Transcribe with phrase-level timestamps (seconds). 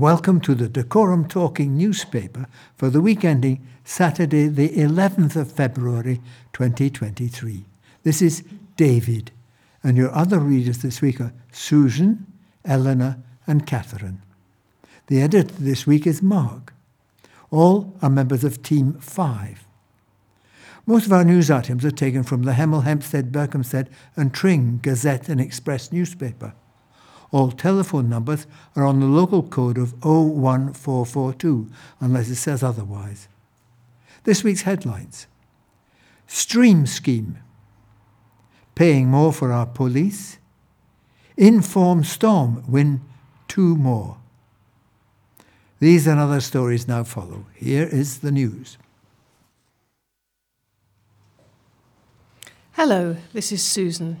[0.00, 6.22] Welcome to the Dacorum Talking newspaper for the week ending Saturday, the 11th of February
[6.54, 7.66] 2023.
[8.02, 8.42] This is
[8.78, 9.30] David,
[9.82, 12.26] and your other readers this week are Susan,
[12.64, 14.22] Eleanor, and Catherine.
[15.08, 16.72] The editor this week is Mark.
[17.50, 19.66] All are members of Team 5.
[20.86, 25.28] Most of our news items are taken from the Hemel Hempstead, Berkhamsted, and Tring Gazette
[25.28, 26.54] and Express newspaper.
[27.32, 33.28] All telephone numbers are on the local code of 01442, unless it says otherwise.
[34.24, 35.26] This week's headlines
[36.26, 37.38] Stream Scheme
[38.80, 40.38] Paying more for our police.
[41.36, 43.02] Inform Storm win
[43.46, 44.16] two more.
[45.80, 47.44] These and other stories now follow.
[47.54, 48.78] Here is the news.
[52.72, 54.20] Hello, this is Susan.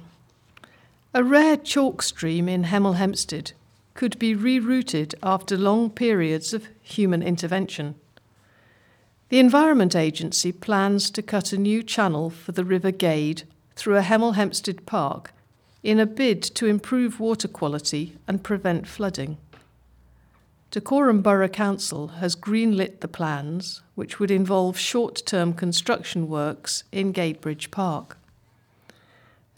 [1.12, 3.50] A rare chalk stream in Hemel Hempstead
[3.94, 7.96] could be rerouted after long periods of human intervention.
[9.28, 13.42] The Environment Agency plans to cut a new channel for the River Gade
[13.74, 15.32] through a Hemel Hempstead park
[15.82, 19.36] in a bid to improve water quality and prevent flooding.
[20.70, 27.12] Dacorum Borough Council has greenlit the plans, which would involve short term construction works in
[27.12, 28.16] Gadebridge Park.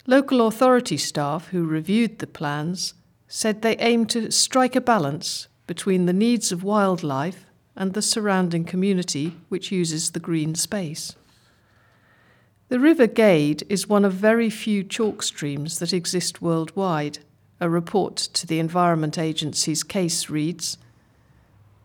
[0.07, 2.95] Local authority staff who reviewed the plans
[3.29, 8.65] said they aim to strike a balance between the needs of wildlife and the surrounding
[8.65, 11.15] community which uses the green space.
[12.69, 17.19] The River Gade is one of very few chalk streams that exist worldwide.
[17.61, 20.79] A report to the Environment Agency's case reads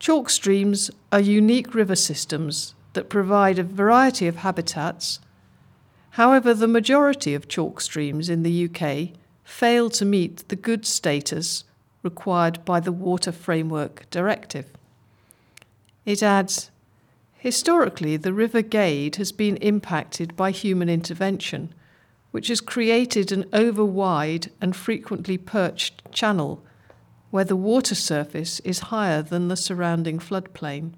[0.00, 5.20] Chalk streams are unique river systems that provide a variety of habitats
[6.18, 11.62] However, the majority of chalk streams in the UK fail to meet the good status
[12.02, 14.66] required by the Water Framework Directive.
[16.04, 16.72] It adds
[17.36, 21.72] Historically, the River Gade has been impacted by human intervention,
[22.32, 26.60] which has created an over wide and frequently perched channel
[27.30, 30.94] where the water surface is higher than the surrounding floodplain.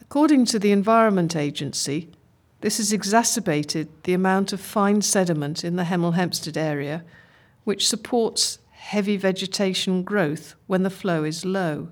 [0.00, 2.08] According to the Environment Agency,
[2.60, 7.04] this has exacerbated the amount of fine sediment in the Hemel Hempstead area,
[7.64, 11.88] which supports heavy vegetation growth when the flow is low.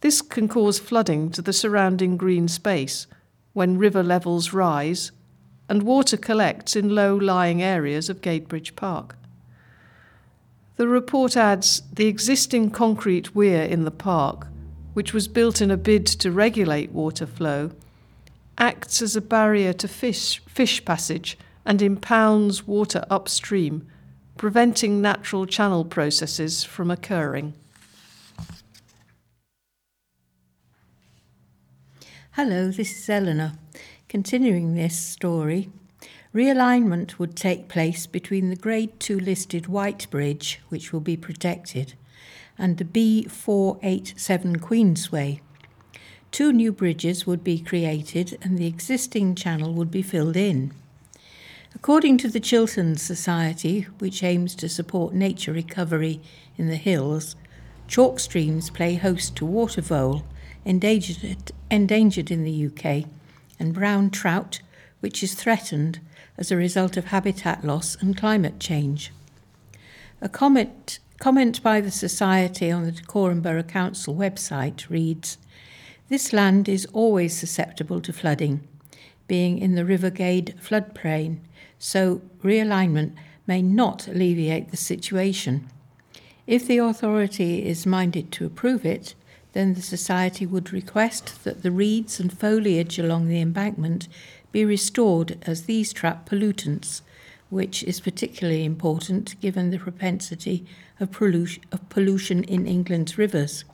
[0.00, 3.06] This can cause flooding to the surrounding green space
[3.52, 5.12] when river levels rise
[5.68, 9.16] and water collects in low lying areas of Gadebridge Park.
[10.76, 14.46] The report adds the existing concrete weir in the park,
[14.92, 17.70] which was built in a bid to regulate water flow,
[18.58, 23.86] acts as a barrier to fish, fish passage and impounds water upstream,
[24.36, 27.54] preventing natural channel processes from occurring.
[32.32, 33.52] Hello, this is Eleanor.
[34.08, 35.70] Continuing this story,
[36.34, 41.94] realignment would take place between the Grade 2 listed White Bridge, which will be protected,
[42.58, 45.40] and the B487 Queensway,
[46.36, 50.70] Two new bridges would be created and the existing channel would be filled in.
[51.74, 56.20] According to the Chiltern Society, which aims to support nature recovery
[56.58, 57.36] in the hills,
[57.88, 60.26] chalk streams play host to water vole,
[60.62, 63.08] endangered, endangered in the UK,
[63.58, 64.60] and brown trout,
[65.00, 66.00] which is threatened
[66.36, 69.10] as a result of habitat loss and climate change.
[70.20, 75.38] A comment, comment by the Society on the Dacorum Borough Council website reads
[76.08, 78.66] this land is always susceptible to flooding,
[79.26, 81.38] being in the River Gade floodplain,
[81.78, 83.12] so realignment
[83.46, 85.68] may not alleviate the situation.
[86.46, 89.14] If the authority is minded to approve it,
[89.52, 94.06] then the Society would request that the reeds and foliage along the embankment
[94.52, 97.00] be restored as these trap pollutants,
[97.50, 100.66] which is particularly important given the propensity
[101.00, 103.64] of pollution in England's rivers.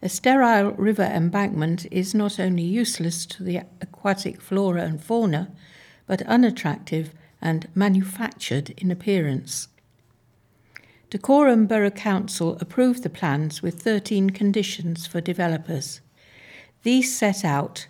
[0.00, 5.50] A sterile river embankment is not only useless to the aquatic flora and fauna,
[6.06, 7.12] but unattractive
[7.42, 9.68] and manufactured in appearance.
[11.10, 16.00] Dacorum Borough Council approved the plans with 13 conditions for developers.
[16.82, 17.88] These set out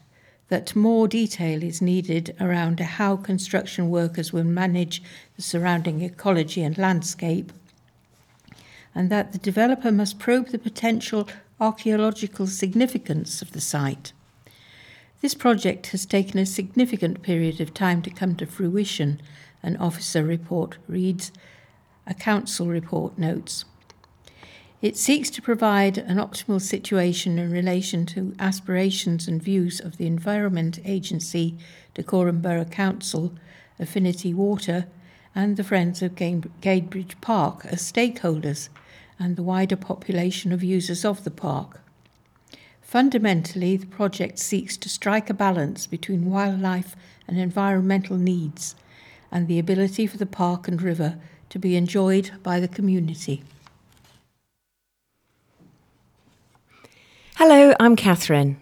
[0.48, 5.02] that more detail is needed around how construction workers will manage
[5.36, 7.52] the surrounding ecology and landscape,
[8.94, 11.28] and that the developer must probe the potential
[11.60, 14.12] archaeological significance of the site.
[15.20, 19.20] This project has taken a significant period of time to come to fruition,
[19.62, 21.32] an officer report reads.
[22.06, 23.64] A council report notes.
[24.80, 30.06] It seeks to provide an optimal situation in relation to aspirations and views of the
[30.06, 31.58] Environment Agency,
[31.96, 33.34] Dacorum Borough Council,
[33.80, 34.86] Affinity Water,
[35.34, 38.68] and the Friends of Gadebridge Park as stakeholders
[39.18, 41.80] and the wider population of users of the park.
[42.80, 48.74] Fundamentally, the project seeks to strike a balance between wildlife and environmental needs
[49.30, 51.18] and the ability for the park and river
[51.50, 53.42] to be enjoyed by the community.
[57.36, 58.58] Hello, I'm Catherine.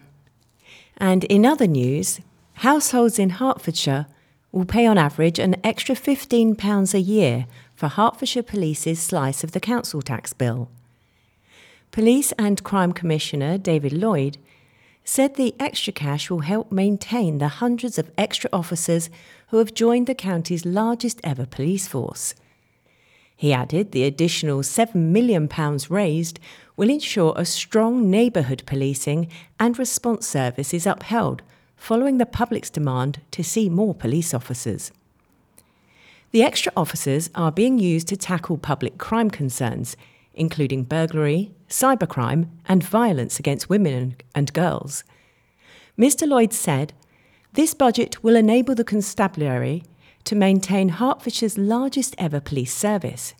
[0.97, 2.19] And in other news,
[2.55, 4.07] households in Hertfordshire
[4.51, 7.45] will pay on average an extra £15 a year
[7.77, 10.67] for Hertfordshire Police's slice of the council tax bill.
[11.91, 14.39] Police and Crime Commissioner David Lloyd
[15.05, 19.11] said the extra cash will help maintain the hundreds of extra officers
[19.49, 22.33] who have joined the county's largest ever police force.
[23.35, 25.47] He added the additional £7 million
[25.89, 26.39] raised
[26.75, 29.29] will ensure a strong neighbourhood policing
[29.59, 31.43] and response service is upheld
[31.75, 34.91] following the public's demand to see more police officers.
[36.31, 39.95] The extra officers are being used to tackle public crime concerns,
[40.33, 45.03] including burglary, cybercrime, and violence against women and girls.
[45.97, 46.27] Mr.
[46.27, 46.93] Lloyd said,
[47.53, 49.83] This budget will enable the constabulary
[50.25, 53.33] to maintain Hertfordshire's largest ever police service.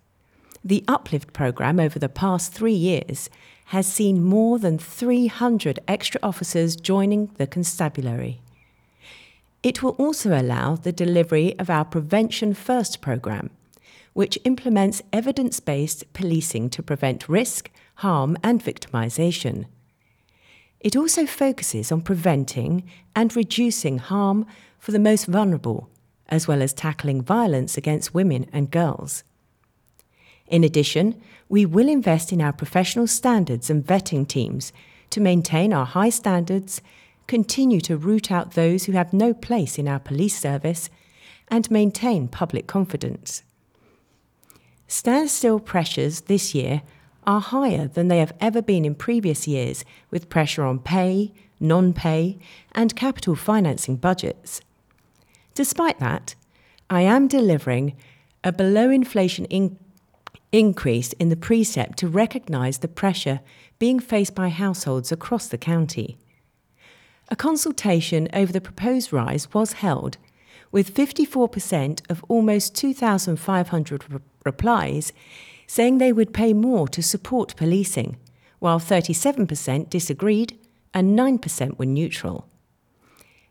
[0.64, 3.30] The Uplift programme over the past three years
[3.66, 8.40] has seen more than 300 extra officers joining the constabulary.
[9.68, 13.50] It will also allow the delivery of our Prevention First programme,
[14.14, 19.66] which implements evidence based policing to prevent risk, harm, and victimisation.
[20.80, 24.46] It also focuses on preventing and reducing harm
[24.80, 25.90] for the most vulnerable,
[26.30, 29.26] as well as tackling violence against women and girls.
[30.48, 34.72] In addition, we will invest in our professional standards and vetting teams
[35.10, 36.82] to maintain our high standards,
[37.28, 40.90] continue to root out those who have no place in our police service,
[41.50, 43.44] and maintain public confidence.
[44.88, 46.82] Standstill pressures this year
[47.26, 51.94] are higher than they have ever been in previous years, with pressure on pay, non
[51.94, 52.38] pay,
[52.74, 54.62] and capital financing budgets.
[55.54, 56.36] Despite that,
[56.90, 57.98] I am delivering
[58.44, 59.78] a below inflation in-
[60.54, 63.42] increase in the precept to recognise the pressure
[63.80, 66.18] being faced by households across the county.
[67.30, 70.18] A consultation over the proposed rise was held,
[70.72, 75.12] with 54% of almost 2,500 re- replies
[75.68, 78.16] saying they would pay more to support policing,
[78.60, 80.58] while 37% disagreed
[80.94, 82.48] and 9% were neutral.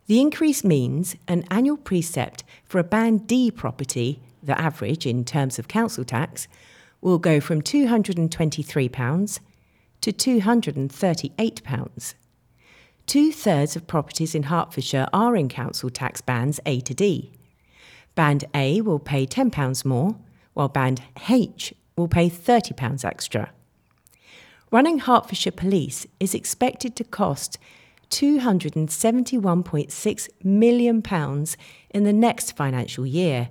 [0.07, 5.59] The increase means an annual precept for a Band D property, the average in terms
[5.59, 6.49] of council tax,
[7.03, 9.41] will go from £223
[10.01, 12.15] to £238.
[13.07, 17.31] Two thirds of properties in Hertfordshire are in council tax bands A to D.
[18.17, 20.17] Band A will pay £10 more,
[20.55, 23.51] while Band H will pay £30 extra.
[24.73, 27.59] Running Hertfordshire Police is expected to cost
[28.11, 31.01] £271.6 million
[31.91, 33.51] in the next financial year,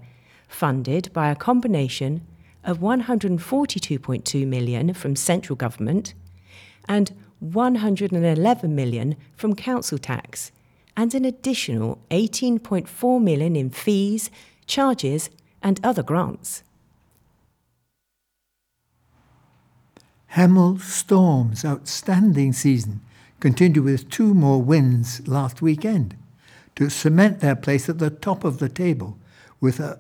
[0.49, 2.27] funded by a combination
[2.65, 6.13] of 142.2 million from central government
[6.87, 10.51] and 111 million from council tax
[10.97, 14.29] and an additional 18.4 million in fees,
[14.65, 15.29] charges
[15.61, 16.63] and other grants.
[20.33, 23.01] Hemel Storm's outstanding season
[23.39, 26.15] continued with two more wins last weekend
[26.75, 29.17] to cement their place at the top of the table
[29.61, 29.99] with a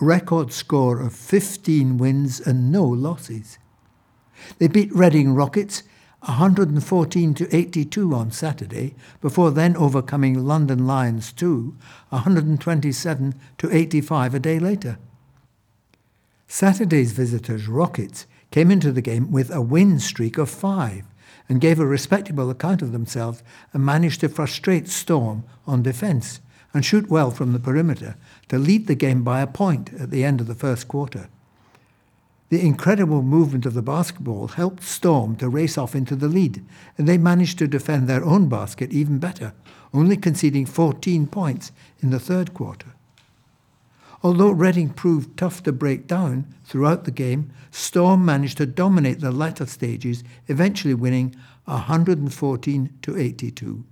[0.00, 3.58] record score of 15 wins and no losses.
[4.58, 5.82] They beat Reading Rockets
[6.26, 11.76] 114 to 82 on Saturday, before then overcoming London Lions 2
[12.08, 14.98] 127 to 85 a day later.
[16.48, 21.04] Saturday's visitors, Rockets, came into the game with a win streak of five
[21.48, 23.42] and gave a respectable account of themselves
[23.72, 26.40] and managed to frustrate Storm on defence
[26.72, 28.16] and shoot well from the perimeter
[28.48, 31.28] to lead the game by a point at the end of the first quarter.
[32.48, 36.64] The incredible movement of the basketball helped Storm to race off into the lead,
[36.96, 39.52] and they managed to defend their own basket even better,
[39.92, 42.94] only conceding 14 points in the third quarter.
[44.22, 49.32] Although Reading proved tough to break down throughout the game, Storm managed to dominate the
[49.32, 51.34] latter stages, eventually winning
[51.64, 53.84] 114 to 82.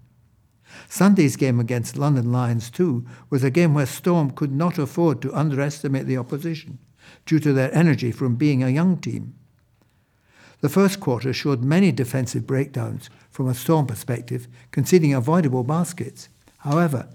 [0.88, 5.34] Sunday's game against London Lions too was a game where Storm could not afford to
[5.34, 6.78] underestimate the opposition
[7.26, 9.34] due to their energy from being a young team.
[10.61, 16.28] The first quarter showed many defensive breakdowns from a Storm perspective, conceding avoidable baskets.
[16.58, 17.08] However,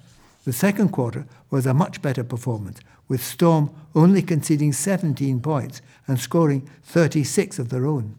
[0.45, 6.19] the second quarter was a much better performance, with Storm only conceding 17 points and
[6.19, 8.15] scoring 36 of their own.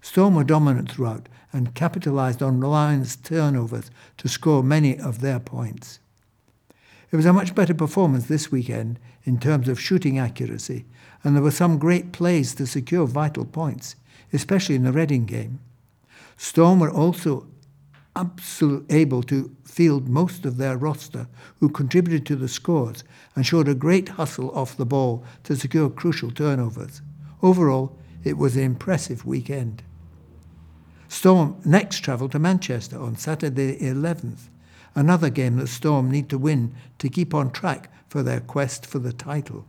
[0.00, 6.00] Storm were dominant throughout and capitalised on Lions' turnovers to score many of their points.
[7.10, 10.84] It was a much better performance this weekend in terms of shooting accuracy,
[11.22, 13.96] and there were some great plays to secure vital points,
[14.32, 15.60] especially in the Reading game.
[16.36, 17.46] Storm were also
[18.16, 21.26] absolutely able to field most of their roster,
[21.58, 23.02] who contributed to the scores
[23.34, 27.02] and showed a great hustle off the ball to secure crucial turnovers.
[27.42, 29.82] Overall, it was an impressive weekend.
[31.08, 34.48] Storm next travel to Manchester on Saturday the 11th,
[34.94, 39.00] another game that Storm need to win to keep on track for their quest for
[39.00, 39.66] the title.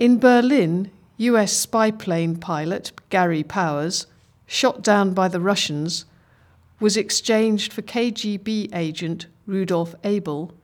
[0.00, 4.06] In Berlin, US spy plane pilot Gary Powers,
[4.46, 6.06] shot down by the Russians,
[6.80, 10.54] was exchanged for KGB agent Rudolf Abel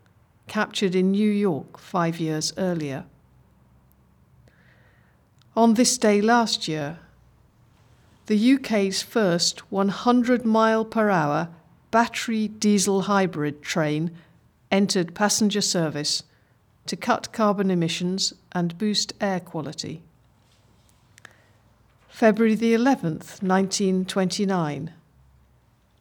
[0.48, 3.04] captured in New York five years earlier.
[5.54, 6.98] On this day last year,
[8.28, 11.50] the UK's first 100 mile per hour
[11.90, 14.12] battery diesel hybrid train
[14.70, 16.22] entered passenger service
[16.86, 20.02] to cut carbon emissions and boost air quality.
[22.08, 24.92] February the 11th, 1929.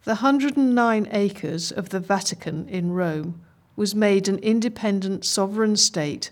[0.03, 3.41] The 109 acres of the Vatican in Rome
[3.75, 6.31] was made an independent sovereign state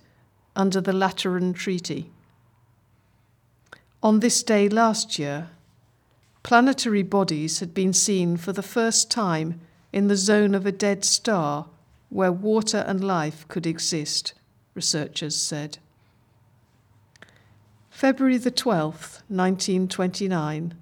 [0.55, 2.11] under the Lateran Treaty.
[4.01, 5.49] On this day last year,
[6.43, 9.59] planetary bodies had been seen for the first time
[9.91, 11.67] in the zone of a dead star
[12.09, 14.33] where water and life could exist,
[14.75, 15.77] researchers said.
[17.89, 20.73] February the 12th, 1929.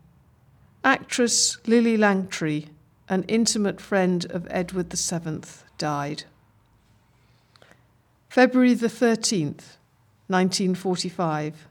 [0.84, 2.70] Actress Lillie Langtry,
[3.10, 5.42] an intimate friend of Edward VII,
[5.78, 6.24] died.
[8.30, 9.78] February the 13th,
[10.28, 11.68] 1945.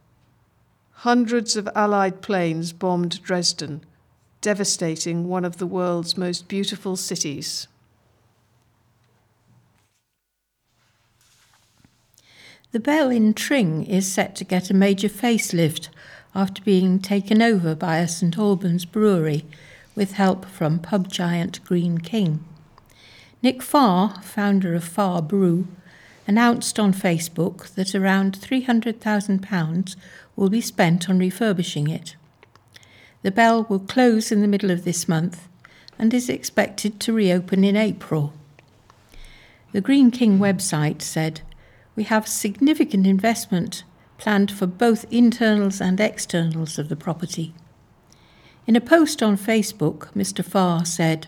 [0.91, 3.83] Hundreds of Allied planes bombed Dresden,
[4.43, 7.67] devastating one of the world's most beautiful cities.
[12.73, 15.89] The Bell in Tring is set to get a major facelift
[16.37, 19.45] after being taken over by a St Albans brewery
[19.97, 22.45] with help from pub giant Greene King.
[23.43, 25.67] Nick Farr, founder of Farr Brew,
[26.29, 29.97] announced on Facebook that around £300,000
[30.37, 32.15] will be spent on refurbishing it.
[33.23, 35.49] The Bell will close in the middle of this month
[35.99, 38.33] and is expected to reopen in April.
[39.73, 41.41] The Greene King website said,
[42.01, 43.85] We have significant investment
[44.17, 47.53] planned for both internals and externals of the property.
[48.67, 50.43] In a post on Facebook, Mr.
[50.43, 51.27] Farr said,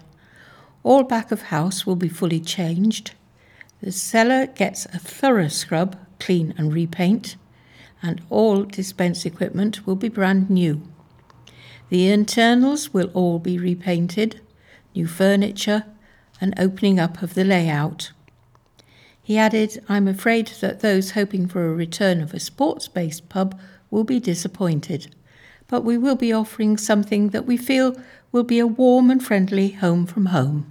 [0.83, 3.13] All back of house will be fully changed.
[3.83, 7.37] The cellar gets a thorough scrub, clean and repaint,
[8.03, 10.81] and all dispense equipment will be brand new.
[11.91, 14.41] The internals will all be repainted,
[14.95, 15.85] new furniture,
[16.41, 18.13] and opening up of the layout.
[19.23, 23.59] He added, I'm afraid that those hoping for a return of a sports based pub
[23.91, 25.15] will be disappointed,
[25.69, 27.97] but we will be offering something that we feel
[28.33, 30.67] will be a warm and friendly home from home.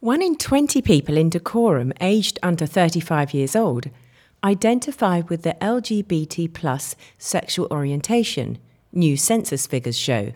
[0.00, 3.88] One in 20 people in Dacorum aged under 35 years old
[4.42, 8.58] identify with the LGBT plus sexual orientation,
[8.92, 10.32] new census figures show.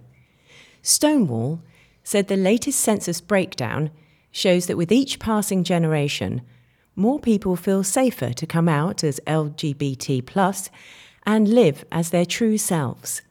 [0.82, 1.60] Stonewall,
[2.06, 3.90] said the latest census breakdown
[4.30, 6.40] shows that with each passing generation,
[6.94, 10.70] more people feel safer to come out as LGBT
[11.26, 13.22] and live as their true selves.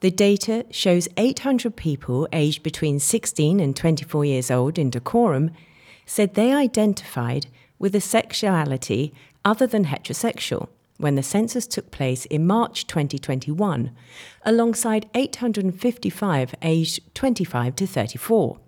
[0.00, 5.50] The data shows 800 people aged between 16 and 24 years old in Dacorum
[6.04, 7.46] said they identified
[7.78, 13.90] with a sexuality other than heterosexual when the census took place in March 2021,
[14.44, 18.58] alongside 855 aged 25 to 34.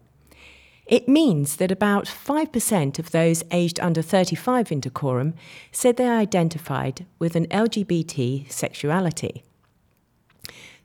[0.86, 5.34] It means that about 5% of those aged under 35 in Dacorum
[5.70, 9.42] said they identified with an LGBT sexuality.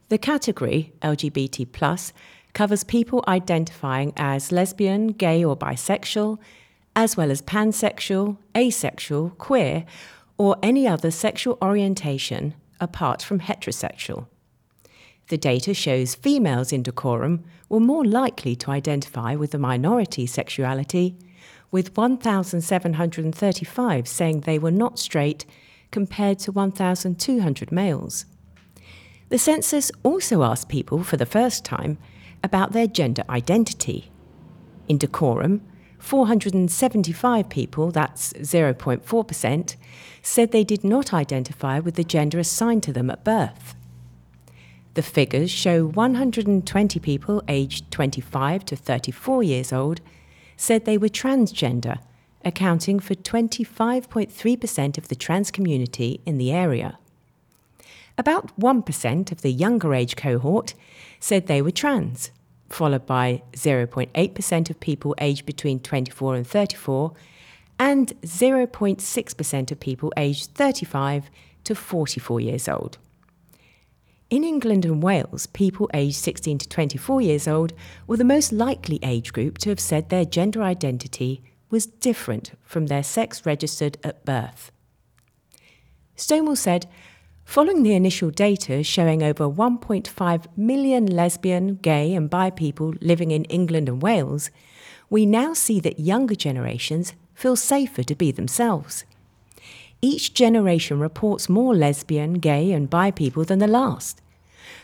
[0.10, 2.14] The category LGBT
[2.54, 6.38] covers people identifying as lesbian, gay, or bisexual,
[6.96, 9.86] as well as pansexual, asexual, queer,
[10.38, 14.26] or any other sexual orientation apart from heterosexual.
[15.30, 21.16] The data shows females in Dacorum were more likely to identify with the minority sexuality,
[21.72, 25.46] with 1,735 saying they were not straight
[25.92, 28.26] compared to 1,200 males.
[29.30, 31.98] The census also asked people for the first time
[32.44, 34.12] about their gender identity.
[34.88, 35.62] In Dacorum,
[36.04, 39.76] 475 people, that's 0.4%,
[40.22, 43.74] said they did not identify with the gender assigned to them at birth.
[44.96, 50.02] The figures show 120 people aged 25 to 34 years old
[50.58, 52.00] said they were transgender,
[52.44, 57.00] accounting for 25.3% of the trans community in the area.
[58.18, 60.74] About 1% of the younger age cohort
[61.22, 62.30] said they were trans,
[62.70, 67.14] followed by 0.8% of people aged between 24 and 34,
[67.80, 71.30] and 0.6% of people aged 35
[71.64, 72.98] to 44 years old.
[74.30, 77.74] In England and Wales, people aged 16 to 24 years old
[78.08, 82.88] were the most likely age group to have said their gender identity was different from
[82.88, 84.72] their sex registered at birth.
[86.16, 86.88] Stonewall said
[87.46, 93.44] Following the initial data showing over 1.5 million lesbian, gay, and bi people living in
[93.46, 94.50] England and Wales,
[95.10, 99.06] we now see that younger generations feel safer to be themselves.
[100.02, 104.22] Each generation reports more lesbian, gay, and bi people than the last.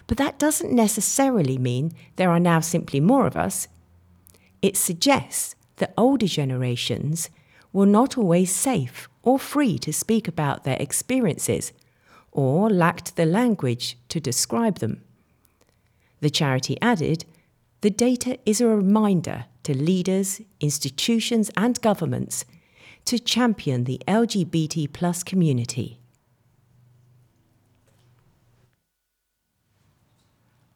[0.06, 3.68] But that doesn't necessarily mean there are now simply more of us.
[4.62, 7.30] It suggests that older generations
[7.74, 11.72] were not always safe or free to speak about their experiences
[12.32, 15.02] or lacked the language to describe them.
[16.22, 17.26] The charity added
[17.82, 22.44] the data is a reminder to leaders, institutions, and governments
[23.06, 26.00] to champion the LGBT plus community.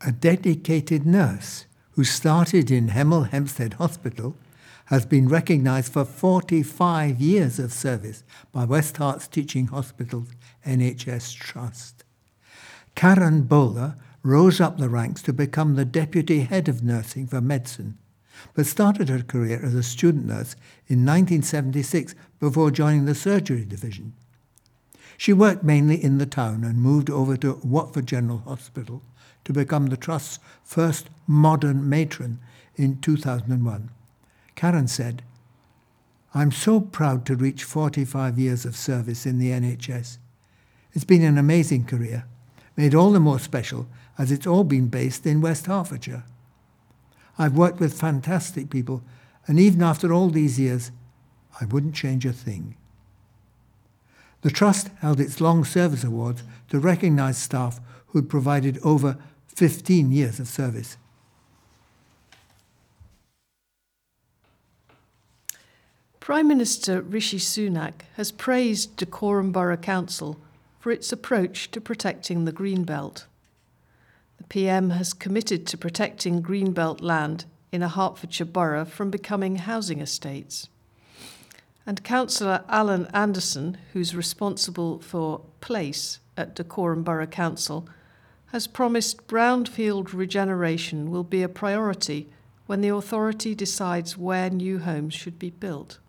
[0.06, 4.36] A dedicated nurse who started in Hemel Hempstead Hospital
[4.86, 10.30] has been recognised for 45 years of service by West Herts Teaching Hospitals
[10.66, 12.04] NHS Trust.
[12.96, 17.98] Karen Bowler rose up the ranks to become the deputy head of nursing for medicine,
[18.54, 20.56] but started her career as a student nurse
[20.88, 24.14] in 1976 before joining the surgery division.
[25.18, 29.04] She worked mainly in the town and moved over to Watford General Hospital
[29.46, 32.40] to become the Trust's first modern matron
[32.76, 33.90] in 2001.
[34.56, 35.24] Karen said,
[36.34, 40.18] I'm so proud to reach 45 years of service in the NHS.
[40.94, 42.26] It's been an amazing career,
[42.78, 46.24] made all the more special as it's all been based in West Hertfordshire.
[47.38, 49.04] I've worked with fantastic people,
[49.48, 50.92] and even after all these years,
[51.60, 52.76] I wouldn't change a thing.
[54.42, 60.40] The Trust held its Long Service Awards to recognise staff who'd provided over 15 years
[60.40, 60.98] of service.
[66.20, 70.40] Prime Minister Rishi Sunak has praised Dacorum Borough Council
[70.84, 73.24] for its approach to protecting the Greenbelt.
[74.38, 80.02] The PM has committed to protecting Greenbelt land in a Hertfordshire borough from becoming housing
[80.02, 80.68] estates.
[81.86, 87.88] And Councillor Alan Anderson, who's responsible for place at Dacorum Borough Council,
[88.48, 92.30] has promised brownfield regeneration will be a priority
[92.66, 96.00] when the authority decides where new homes should be built.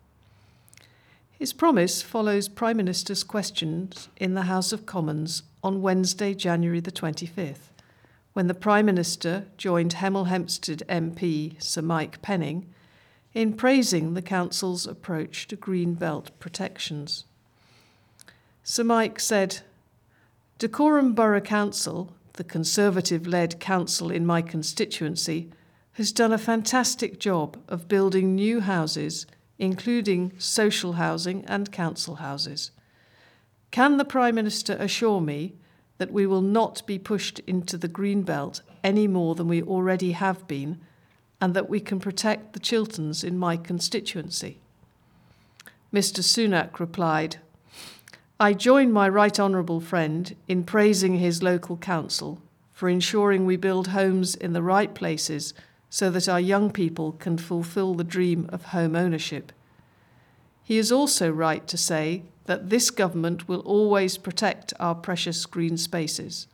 [1.45, 6.91] His promise follows Prime Minister's questions in the House of Commons on Wednesday, January the
[6.91, 7.69] 25th,
[8.33, 12.73] when the Prime Minister joined Hemel Hempstead MP Sir Mike Penning
[13.35, 17.25] in praising the Council's approach to green belt protections.
[18.63, 19.59] Sir Mike said,
[20.57, 25.51] Dacorum Borough Council, the Conservative led council in my constituency,
[25.93, 29.27] has done a fantastic job of building new houses,
[29.59, 32.71] including social housing and council houses.
[33.71, 35.53] Can the Prime Minister assure me
[35.97, 40.11] that we will not be pushed into the green belt any more than we already
[40.11, 40.79] have been,
[41.41, 44.59] and that we can protect the Chilterns in my constituency?
[45.93, 46.21] Mr.
[46.21, 47.37] Sunak replied,
[48.39, 52.41] I join my right honourable friend in praising his local council
[52.73, 55.53] for ensuring we build homes in the right places
[55.89, 59.51] so that our young people can fulfil the dream of home ownership.
[60.63, 65.77] He is also right to say that this government will always protect our precious green
[65.77, 66.47] spaces.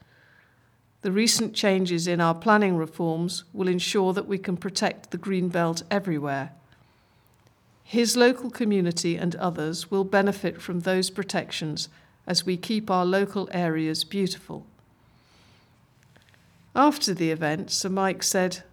[1.02, 5.50] The recent changes in our planning reforms will ensure that we can protect the green
[5.50, 6.52] belt everywhere.
[7.84, 11.90] His local community and others will benefit from those protections
[12.28, 14.66] as we keep our local areas beautiful.
[16.76, 18.64] After the event, Sir Mike said,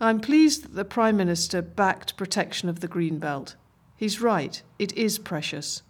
[0.00, 3.56] I'm pleased that the Prime Minister backed protection of the green belt.
[3.96, 5.82] He's right, it is precious.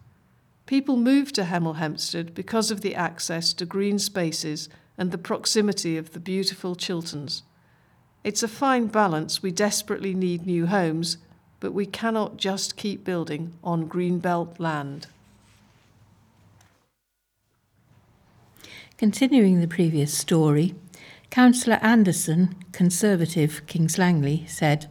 [0.64, 5.99] People move to Hemel Hempstead because of the access to green spaces and the proximity
[5.99, 7.42] of the beautiful Chilterns.
[8.25, 9.42] It's a fine balance.
[9.42, 11.18] We desperately need new homes,
[11.61, 15.07] but we cannot just keep building on green belt land.
[18.97, 20.75] Continuing the previous story,
[21.30, 24.86] Councillor Anderson, Conservative, Kings Langley, said,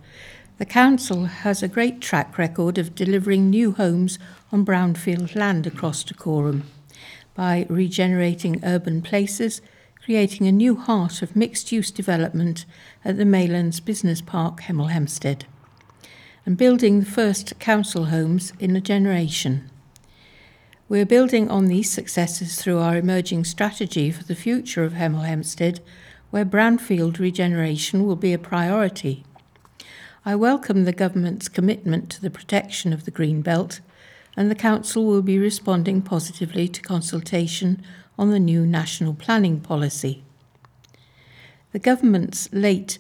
[0.60, 4.20] The Council has a great track record of delivering new homes
[4.52, 6.62] on brownfield land across Dacorum
[7.34, 9.62] by regenerating urban places,
[10.04, 12.66] creating a new heart of mixed use development
[13.04, 15.46] at the Maylands Business Park, Hemel Hempstead,
[16.46, 19.70] and building the first council homes in a generation.
[20.88, 25.82] We're building on these successes through our emerging strategy for the future of Hemel Hempstead
[26.30, 29.24] where brownfield regeneration will be a priority.
[30.26, 33.80] I welcome the Government's commitment to the protection of the Green Belt,
[34.36, 37.82] and the Council will be responding positively to consultation
[38.20, 40.24] on the new national planning policy.
[41.72, 43.00] The Government's late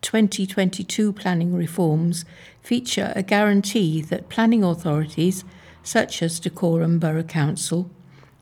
[0.00, 2.24] 2022 planning reforms
[2.60, 5.44] feature a guarantee that planning authorities,
[5.84, 7.88] such as Dacorum Borough Council,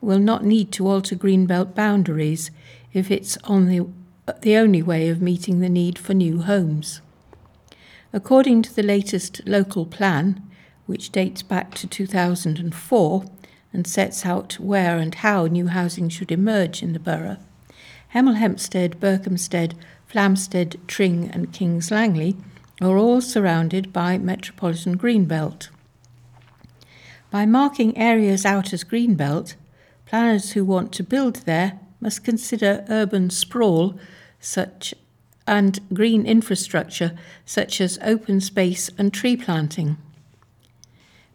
[0.01, 2.49] will not need to alter Greenbelt boundaries
[2.93, 3.87] if it's on the,
[4.41, 7.01] the only way of meeting the need for new homes.
[8.13, 10.41] According to the latest local plan,
[10.85, 13.25] which dates back to 2004
[13.73, 17.37] and sets out where and how new housing should emerge in the borough,
[18.13, 19.73] Hemel Hempstead, Berkhamsted,
[20.11, 22.35] Flamstead, Tring, and Kings Langley
[22.81, 25.69] are all surrounded by metropolitan greenbelt.
[27.29, 29.55] By marking areas out as greenbelt,
[30.05, 33.97] planners who want to build there must consider urban sprawl
[34.39, 34.93] such
[35.47, 39.97] and green infrastructure such as open space and tree planting.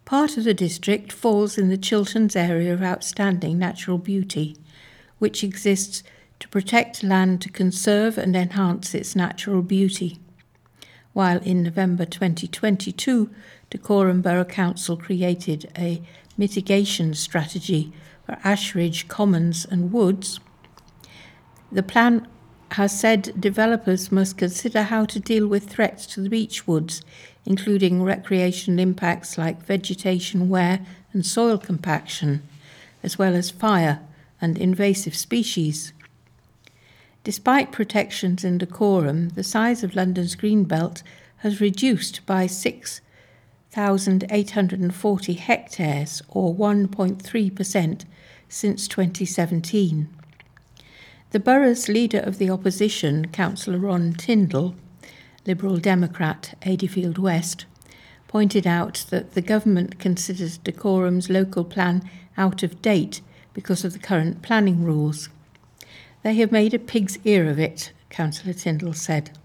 [0.05, 4.57] Part of the district falls in the Chilterns area of outstanding natural beauty,
[5.19, 6.03] which exists
[6.39, 10.19] to protect land to conserve and enhance its natural beauty.
[11.13, 13.31] While in November 2022,
[13.71, 16.03] Dacorum Borough Council created a
[16.37, 17.93] mitigation strategy
[18.25, 20.41] for Ashridge Commons and Woods,
[21.71, 22.27] the plan
[22.73, 27.03] has said developers must consider how to deal with threats to the beech woods,
[27.45, 32.43] including recreational impacts like vegetation wear and soil compaction,
[33.03, 34.01] as well as fire
[34.41, 35.93] and invasive species.
[37.25, 41.03] Despite protections in Dacorum, the size of London's green belt
[41.39, 48.05] has reduced by 6,840 hectares, or 1.3%,
[48.49, 50.16] since 2017.
[51.37, 54.75] The borough's leader of the opposition, Councillor Ron Tindall,
[55.47, 57.67] Liberal Democrat, Adeyfield West,
[58.27, 63.21] pointed out that the government considers Dacorum's local plan out of date
[63.53, 65.29] because of the current planning rules.
[66.23, 69.39] They have made a pig's ear of it, Councillor Tindall said.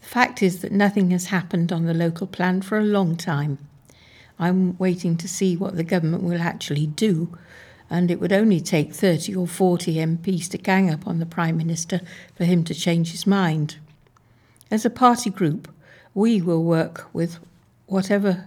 [0.00, 3.58] The fact is that nothing has happened on the local plan for a long time.
[4.40, 7.38] I'm waiting to see what the government will actually do
[7.92, 11.58] and it would only take 30 or 40 MPs to gang up on the Prime
[11.58, 12.00] Minister
[12.34, 13.76] for him to change his mind.
[14.70, 15.70] As a party group,
[16.14, 17.38] we will work with
[17.84, 18.46] whatever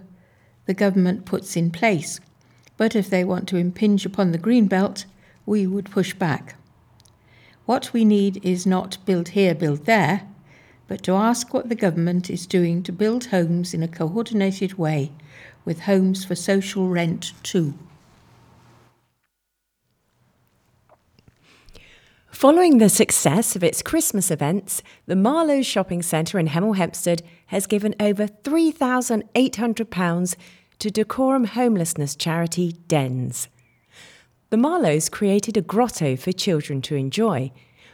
[0.64, 2.18] the government puts in place,
[2.76, 5.04] but if they want to impinge upon the green belt,
[5.46, 6.56] we would push back.
[7.66, 10.22] What we need is not build here, build there,
[10.88, 15.12] but to ask what the government is doing to build homes in a coordinated way,
[15.64, 17.74] with homes for social rent too.
[22.36, 27.66] Following the success of its Christmas events, the Marlowes Shopping Centre in Hemel Hempstead has
[27.66, 30.36] given over £3,800
[30.78, 33.48] to Dacorum homelessness charity Dens.
[34.50, 37.52] The Marlowes created a grotto for children to enjoy,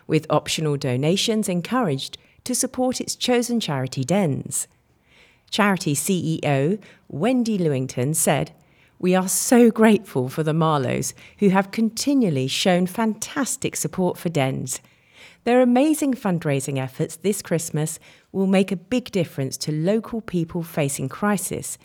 [0.08, 4.66] with optional donations encouraged to support its chosen charity Dens.
[5.50, 8.50] Charity CEO Wendy Lewington said,
[9.02, 14.80] we are so grateful for the Marlowes, who have continually shown fantastic support for Dens.
[15.42, 17.98] Their amazing fundraising efforts this Christmas
[18.30, 21.78] will make a big difference to local people facing crisis,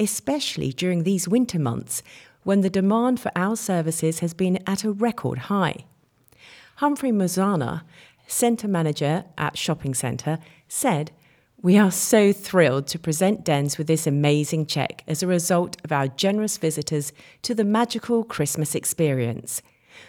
[0.00, 2.02] especially during these winter months
[2.42, 5.84] when the demand for our services has been at a record high.
[6.76, 7.82] Humphrey Mazana,
[8.26, 11.12] centre manager at Shopping Centre, said
[11.62, 15.90] we are so thrilled to present Dens with this amazing check as a result of
[15.90, 19.62] our generous visitors to the magical Christmas experience.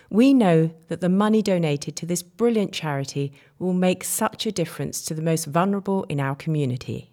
[0.10, 5.02] We know that the money donated to this brilliant charity will make such a difference
[5.04, 7.12] to the most vulnerable in our community.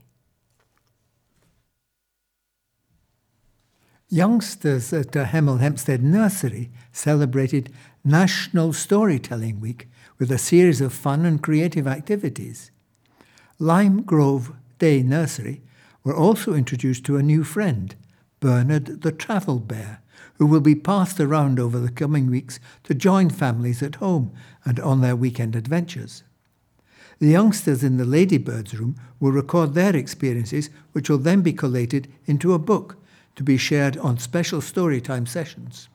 [4.09, 7.73] Youngsters at the Hemel Hempstead Nursery celebrated
[8.05, 12.71] National Storytelling Week with a series of fun and creative activities.
[13.61, 15.63] Lime Grove Day Nursery
[16.03, 17.95] were also introduced to a new friend,
[18.41, 20.03] Bernard the Travel Bear,
[20.39, 24.33] who will be passed around over the coming weeks to join families at home
[24.65, 26.25] and on their weekend adventures.
[27.21, 32.13] The youngsters in the Ladybirds room will record their experiences, which will then be collated
[32.27, 32.97] into a book
[33.37, 35.89] to be shared on special storytime sessions.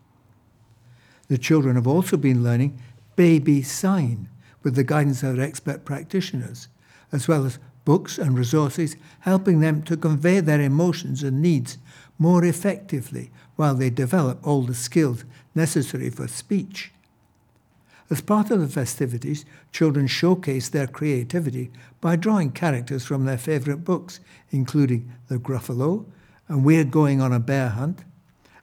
[1.28, 2.82] The children have also been learning
[3.17, 4.30] baby sign
[4.63, 6.69] with the guidance of expert practitioners
[7.12, 11.78] as well as books and resources helping them to convey their emotions and needs
[12.17, 15.24] more effectively while they develop all the skills
[15.56, 16.91] necessary for speech.
[18.12, 23.84] As part of the festivities, children showcase their creativity by drawing characters from their favourite
[23.84, 24.19] books,
[24.50, 26.06] including The Gruffalo
[26.48, 28.04] and We're Going on a Bear Hunt,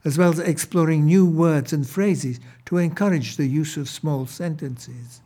[0.03, 5.21] as well as exploring new words and phrases to encourage the use of small sentences.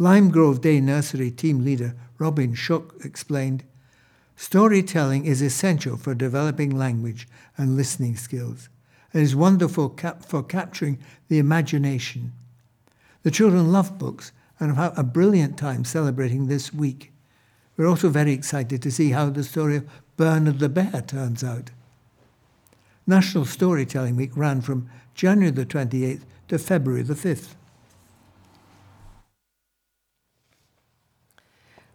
[0.00, 3.64] Lime Grove Day Nursery team leader Robin Shook explained
[4.34, 8.70] Storytelling is essential for developing language and listening skills.
[9.12, 12.32] and is wonderful cap- for capturing the imagination.
[13.24, 17.12] The children love books and have had a brilliant time celebrating this week.
[17.76, 21.72] We're also very excited to see how the story of Bernard the Bear turns out.
[23.06, 27.54] National Storytelling Week ran from January the 28th to February the 5th.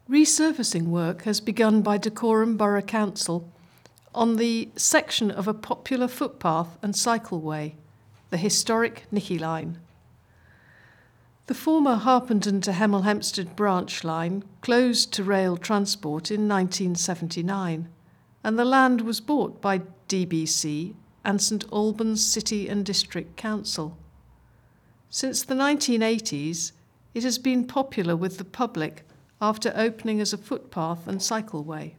[0.09, 3.51] Resurfacing work has begun by Dacorum Borough Council
[4.13, 7.73] on the section of a popular footpath and cycleway,
[8.29, 9.79] the historic Nicky Line.
[11.47, 17.89] The former Harpenden to Hemel Hempstead branch line closed to rail transport in 1979,
[18.43, 23.97] and the land was bought by DBC and St Albans City and District Council.
[25.09, 26.73] Since the 1980s,
[27.15, 29.03] it has been popular with the public
[29.41, 31.93] after opening as a footpath and cycleway.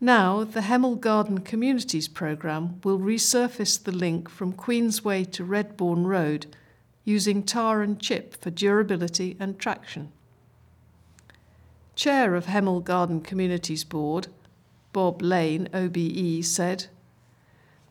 [0.00, 6.46] Now, the Hemel Garden Communities programme will resurface the link from Queensway to Redbourn Road
[7.04, 10.10] using tar and chip for durability and traction.
[11.94, 14.28] Chair of Hemel Garden Communities Board,
[14.94, 16.86] Bob Lane, OBE, said,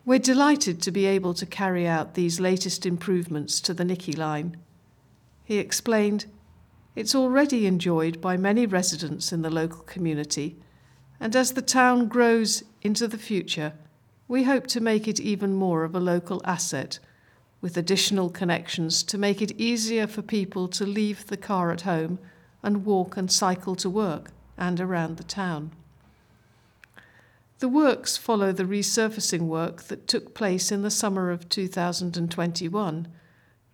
[0.04, 4.58] We're delighted to be able to carry out these latest improvements to the Nicky line.
[5.44, 6.26] He explained,
[6.96, 10.58] it's already enjoyed by many residents in the local community,
[11.20, 13.74] and as the town grows into the future,
[14.28, 17.00] we hope to make it even more of a local asset,
[17.62, 22.20] with additional connections to make it easier for people to leave the car at home
[22.64, 25.72] and walk and cycle to work and around the town.
[27.60, 33.08] The works follow the resurfacing work that took place in the summer of 2021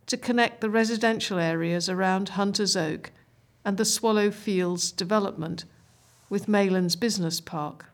[0.08, 3.12] to connect the residential areas around Hunter's Oak
[3.64, 5.66] and the Swallow Fields development
[6.30, 7.86] with Maylands Business Park.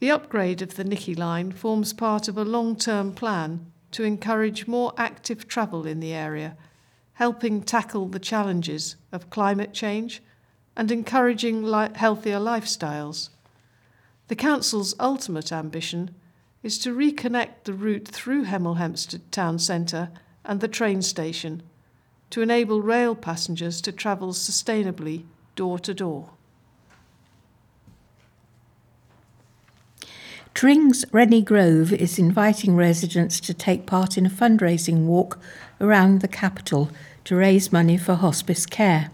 [0.00, 4.66] The upgrade of the Nicky line forms part of a long term plan to encourage
[4.66, 6.56] more active travel in the area,
[7.14, 10.20] helping tackle the challenges of climate change
[10.76, 13.28] and encouraging li- healthier lifestyles.
[14.26, 16.14] The Council's ultimate ambition
[16.64, 20.10] is to reconnect the route through Hemel Hempstead town centre
[20.44, 21.62] and the train station
[22.30, 25.24] to enable rail passengers to travel sustainably
[25.56, 26.30] door to door.
[30.54, 35.38] Tring's Rennie Grove is inviting residents to take part in a fundraising walk
[35.80, 36.90] around the capital
[37.24, 39.10] to raise money for hospice care.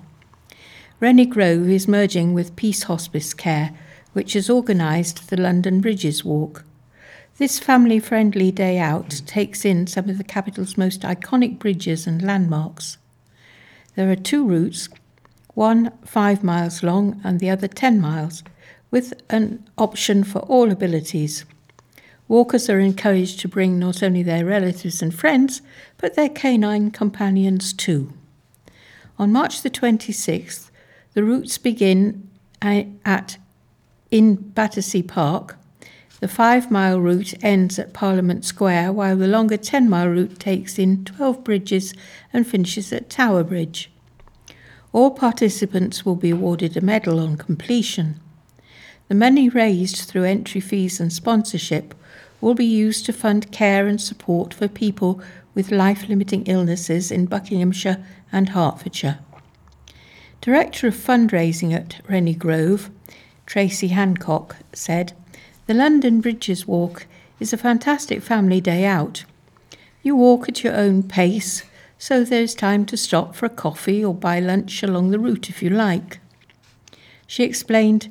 [1.00, 3.70] Rennie Grove is merging with Peace Hospice Care,
[4.12, 6.64] which has organised the London Bridges Walk.
[7.40, 12.20] This family friendly day out takes in some of the capital's most iconic bridges and
[12.20, 12.98] landmarks.
[13.94, 14.90] There are two routes,
[15.54, 18.42] one five miles long and the other 10 miles,
[18.90, 21.46] with an option for all abilities.
[22.28, 25.62] Walkers are encouraged to bring not only their relatives and friends,
[25.96, 28.12] but their canine companions too.
[29.18, 30.70] On March the 26th,
[31.14, 32.28] the routes begin
[32.60, 33.38] at
[34.10, 35.56] in Battersea Park.
[36.20, 40.78] The five mile route ends at Parliament Square, while the longer 10 mile route takes
[40.78, 41.94] in 12 bridges
[42.30, 43.90] and finishes at Tower Bridge.
[44.92, 48.20] All participants will be awarded a medal on completion.
[49.08, 51.94] The money raised through entry fees and sponsorship
[52.40, 55.22] will be used to fund care and support for people
[55.54, 59.20] with life limiting illnesses in Buckinghamshire and Hertfordshire.
[60.40, 62.90] Director of Fundraising at Rennie Grove,
[63.46, 65.12] Tracy Hancock, said,
[65.70, 67.06] The London Bridges Walk
[67.38, 69.22] is a fantastic family day out.
[70.02, 71.62] You walk at your own pace,
[71.96, 75.62] so there's time to stop for a coffee or buy lunch along the route if
[75.62, 76.18] you like.
[77.28, 78.08] She explained,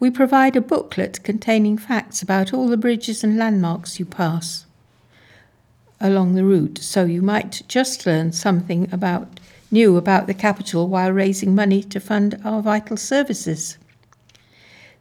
[0.00, 4.64] We provide a booklet containing facts about all the bridges and landmarks you pass
[6.00, 9.38] along the route, so you might just learn something about
[9.70, 13.76] new about the capital while raising money to fund our vital services.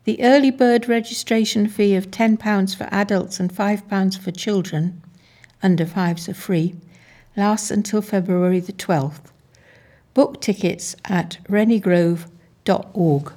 [0.03, 5.01] The early bird registration fee of £10 for adults and £5 for children,
[5.61, 6.75] under fives are free,
[7.37, 9.31] lasts until February the 12th.
[10.15, 13.33] Book tickets at renniegrove.org.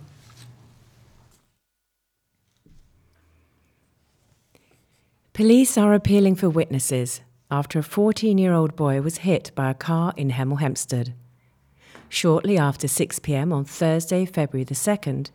[5.34, 9.74] Police are appealing for witnesses after a 14 year old boy was hit by a
[9.74, 11.12] car in Hemel Hempstead.
[12.08, 15.30] Shortly after 6 pm on Thursday, February the 2nd,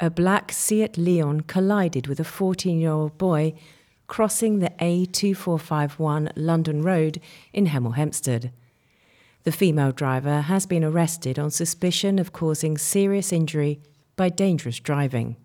[0.00, 3.52] a black Seat Leon collided with a 14 year old boy
[4.06, 7.20] crossing the A2451 London Road
[7.52, 8.50] in Hemel Hempstead.
[9.44, 13.80] The female driver has been arrested on suspicion of causing serious injury
[14.16, 15.36] by dangerous driving.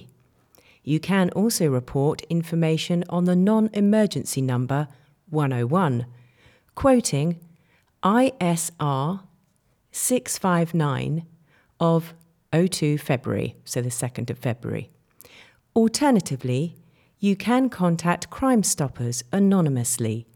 [0.84, 4.88] You can also report information on the non emergency number
[5.30, 6.06] 101,
[6.76, 7.40] quoting
[8.04, 9.22] ISR
[9.96, 11.26] 659
[11.80, 12.14] of
[12.52, 14.90] 02 February, so the 2nd of February.
[15.74, 16.76] Alternatively,
[17.20, 20.28] you can contact Crime Stoppers anonymously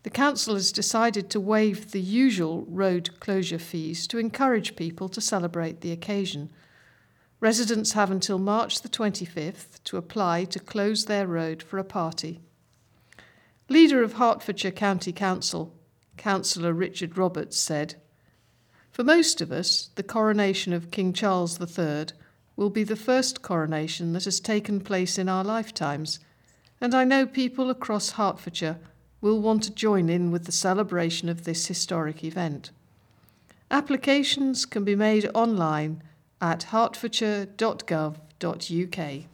[0.04, 5.20] The Council has decided to waive the usual road closure fees to encourage people to
[5.20, 6.48] celebrate the occasion.
[7.40, 12.40] Residents have until March the 25th to apply to close their road for a party.
[13.72, 15.72] Leader of Hertfordshire County Council,
[16.18, 17.94] Councillor Richard Roberts, said,
[18.90, 22.08] For most of us, the coronation of King Charles III
[22.54, 26.18] will be the first coronation that has taken place in our lifetimes,
[26.82, 28.78] and I know people across Hertfordshire
[29.22, 32.72] will want to join in with the celebration of this historic event.
[33.70, 36.02] Applications can be made online
[36.42, 39.31] at hertfordshire.gov.uk.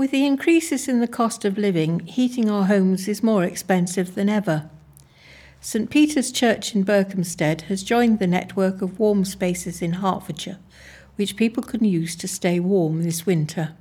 [0.00, 4.30] With the increases in the cost of living, heating our homes is more expensive than
[4.30, 4.70] ever.
[5.60, 10.56] St Peter's Church in Berkhamsted has joined the network of warm spaces in Hertfordshire,
[11.16, 13.74] which people can use to stay warm this winter.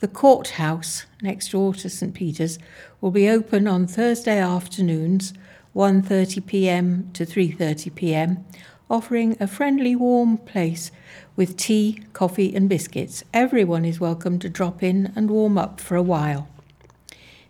[0.00, 2.58] The courthouse next door to St Peter's
[3.00, 5.32] will be open on Thursday afternoons
[5.76, 7.08] 1:30 p.m.
[7.12, 8.44] to 3:30 p.m.,
[8.90, 10.90] offering a friendly warm place
[11.36, 13.22] with tea, coffee and biscuits.
[13.32, 16.48] Everyone is welcome to drop in and warm up for a while.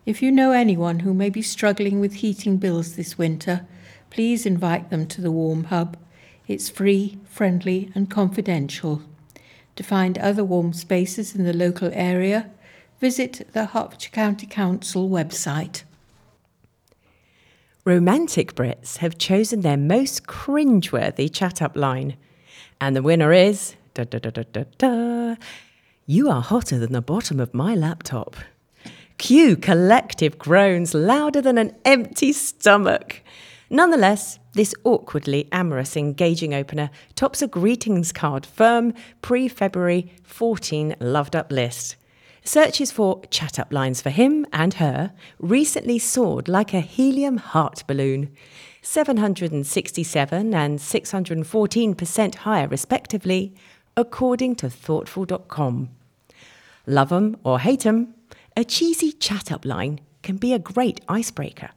[0.05, 3.67] If you know anyone who may be struggling with heating bills this winter,
[4.11, 5.97] please invite them to the Warm Hub.
[6.47, 9.03] It's free, friendly, and confidential.
[9.77, 12.51] To find other warm spaces in the local area,
[13.01, 15.85] visit the Hertfordshire County Council website.
[17.87, 22.17] Romantic Brits have chosen their most cringeworthy chat up line.
[22.79, 23.75] And the winner is.
[23.95, 25.37] Da, da, da, da, da, da.
[26.05, 28.37] You are hotter than the bottom of my laptop.
[29.17, 33.23] Cue collective groans louder than an empty stomach.
[33.71, 41.35] Nonetheless, this awkwardly amorous engaging opener tops a greetings card firm pre February 14 loved
[41.35, 41.97] up list.
[42.45, 47.85] Searches for chat up lines for him and her recently soared like a helium heart
[47.87, 48.35] balloon,
[48.83, 53.55] 767 and 614% higher, respectively,
[53.97, 55.91] according to Thortful.com.
[56.87, 58.15] Love 'em or hate 'em,
[58.57, 61.71] a cheesy chat up line can be a great icebreaker,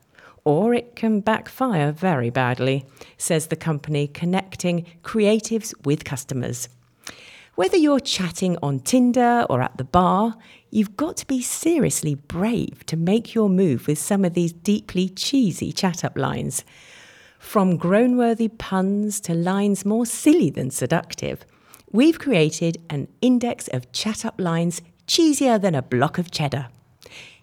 [0.45, 2.85] or it can backfire very badly,
[3.17, 6.69] says the company connecting creatives with customers.
[7.55, 10.35] Whether you're chatting on Tinder or at the bar,
[10.71, 15.07] you've got to be seriously brave to make your move with some of these deeply
[15.07, 16.65] cheesy chat up lines.
[17.37, 21.45] From groan worthy puns to lines more silly than seductive,
[21.91, 26.69] we've created an index of chat up lines cheesier than a block of cheddar.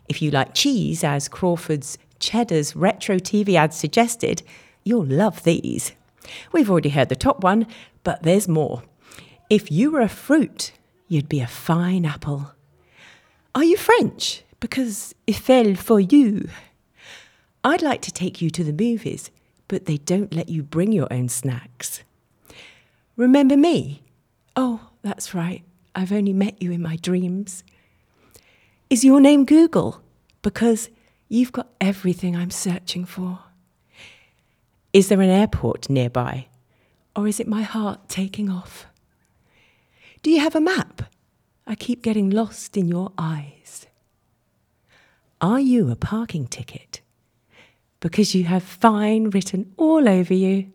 [0.09, 4.43] If you like cheese, as Crawford's Cheddar's retro TV ad suggested,
[4.83, 5.93] you'll love these.
[6.51, 7.69] We've already heard the top one,
[8.03, 8.83] but there's more.
[9.51, 10.70] If you were a fruit,
[11.09, 12.53] you'd be a fine apple.
[13.53, 14.44] Are you French?
[14.61, 16.48] Because it fell for you.
[17.64, 19.32] I'd like to take you to the movies,
[19.66, 22.05] but they don't let you bring your own snacks.
[23.16, 24.05] Remember me?
[24.55, 25.64] Oh, that's right.
[25.96, 27.64] I've only met you in my dreams.
[28.88, 30.01] Is your name Google?
[30.42, 30.90] Because
[31.28, 33.40] you've got everything I'm searching for.
[34.92, 36.46] Is there an airport nearby?
[37.16, 38.86] Or is it my heart taking off?
[40.23, 41.03] Do you have a map?
[41.66, 43.87] I keep getting lost in your eyes.
[45.41, 47.01] Are you a parking ticket?
[48.01, 50.73] Because you have fine written all over you.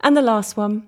[0.00, 0.86] And the last one.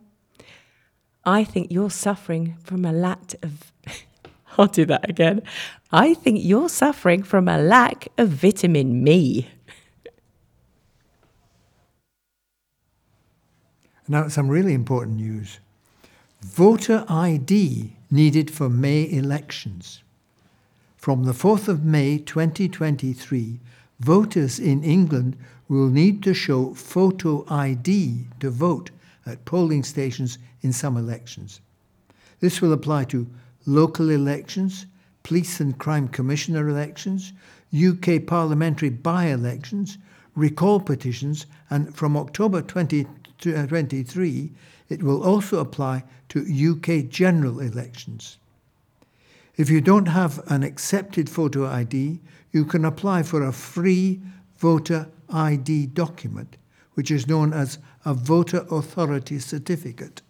[1.25, 3.73] I think you're suffering from a lack of.
[4.59, 5.43] I'll do that again.
[5.91, 9.49] I think you're suffering from a lack of vitamin Me.
[14.07, 15.61] Now, some really important news
[16.45, 20.03] voter ID needed for May elections.
[20.99, 23.59] From the 4th of May 2023,
[23.99, 25.39] voters in England
[25.69, 28.91] will need to show photo ID to vote
[29.25, 31.63] at polling stations in some elections.
[32.41, 33.27] This will apply to
[33.65, 34.85] local elections,
[35.23, 37.33] police and crime commissioner elections,
[37.75, 39.97] UK parliamentary by elections,
[40.37, 44.53] recall petitions, and from October 2023,
[44.89, 48.39] it will also apply to UK general elections.
[49.57, 52.21] If you don't have an accepted photo ID,
[52.53, 54.21] you can apply for a free
[54.59, 56.57] voter ID document,
[56.95, 60.23] which is known as a voter authority certificate.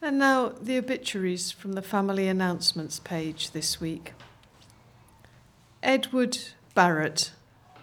[0.00, 4.14] And now the obituaries from the family announcements page this week.
[5.80, 6.38] Edward
[6.74, 7.32] Barrett,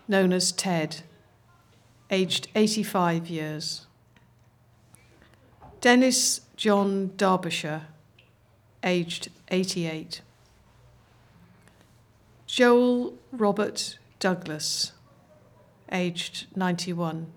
[0.05, 1.03] known as Ted,
[2.12, 3.86] aged 85 years.
[5.82, 7.84] Dennis John Derbyshire,
[8.84, 10.22] aged 88.
[12.47, 14.91] Joel Robert Douglas,
[15.91, 17.28] aged 91.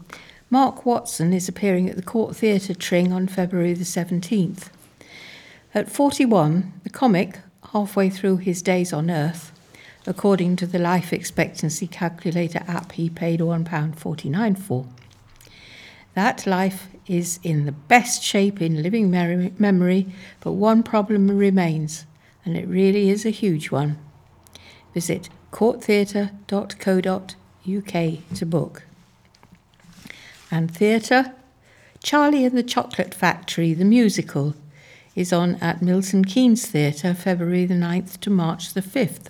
[0.49, 4.69] Mark Watson is appearing at the Court Theatre Tring on February the 17th.
[5.75, 7.41] At 41, the comic,
[7.73, 9.51] halfway through his days on Earth,
[10.07, 14.87] according to the life expectancy calculator app he paid £1.49 for.
[16.15, 20.07] That life is in the best shape in living memory,
[20.41, 22.07] but one problem remains,
[22.45, 23.99] and it really is a huge one.
[24.95, 28.85] Visit courttheatre.co.uk to book.
[30.51, 31.35] And theatre?
[32.03, 34.55] Charlie and the Chocolate Factory, the musical,
[35.15, 39.29] is on at Milton Keynes Theatre February the 9th to March the 5th.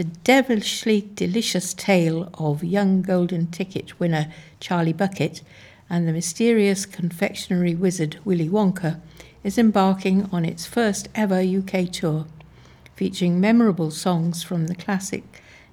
[0.00, 5.42] The devilishly delicious tale of young golden ticket winner Charlie Bucket
[5.90, 8.98] and the mysterious confectionery wizard Willy Wonka
[9.44, 12.24] is embarking on its first ever UK tour,
[12.96, 15.22] featuring memorable songs from the classic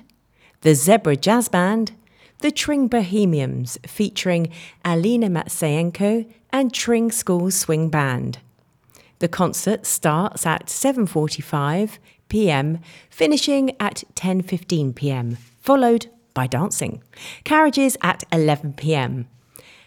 [0.62, 1.94] the Zebra Jazz Band,
[2.40, 4.52] the Tring Bohemians featuring
[4.86, 8.40] Alina Matsayenko and Tring School Swing Band.
[9.20, 12.00] The concert starts at 7:45
[12.32, 12.80] p.m.,
[13.10, 17.04] finishing at 10:15 p.m., followed by dancing.
[17.44, 19.28] Carriages at 11 p.m.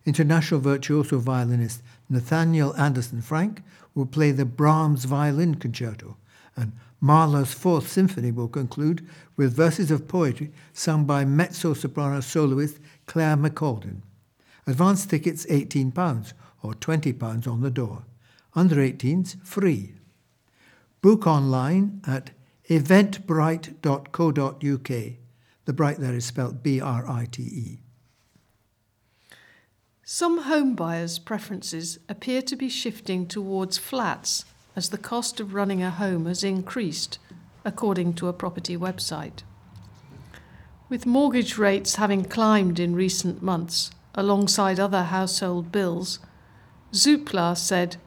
[0.07, 3.61] International virtuoso violinist Nathaniel Anderson Frank
[3.93, 6.17] will play the Brahms Violin Concerto,
[6.55, 12.77] and Mahler's Fourth Symphony will conclude with verses of poetry sung by mezzo soprano soloist
[13.07, 14.01] Claire McCauldin.
[14.67, 18.03] Advance tickets £18 or £20 on the door.
[18.53, 19.93] Under 18s free.
[21.01, 22.31] Book online at
[22.69, 25.13] eventbrite.co.uk.
[25.65, 27.79] The Bright there is spelt B R I T E.
[30.03, 34.45] Some home buyers' preferences appear to be shifting towards flats
[34.75, 37.19] as the cost of running a home has increased,
[37.65, 39.43] according to a property website.
[40.89, 46.19] With mortgage rates having climbed in recent months alongside other household bills,
[46.91, 47.97] Zoopla said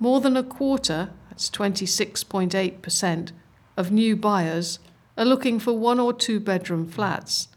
[0.00, 3.32] more than a quarter, that's 26.8%,
[3.76, 4.78] of new buyers
[5.16, 7.48] are looking for one or two bedroom flats.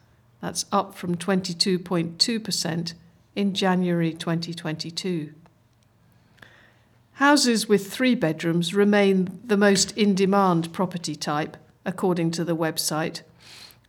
[0.41, 2.93] That's up from 22.2%
[3.35, 5.33] in January 2022.
[7.17, 13.23] Houses with three bedrooms remain the most in demand property type, according to the website,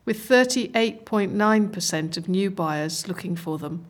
[0.06, 3.84] with 38.9% of new buyers looking for them,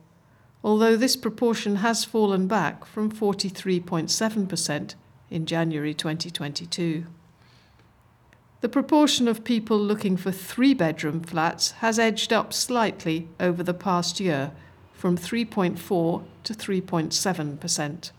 [0.61, 4.95] although this proportion has fallen back from 43.7%
[5.29, 7.05] in January 2022.
[8.59, 13.73] The proportion of people looking for three bedroom flats has edged up slightly over the
[13.73, 14.51] past year
[14.91, 18.11] from 3.4 to 3.7%.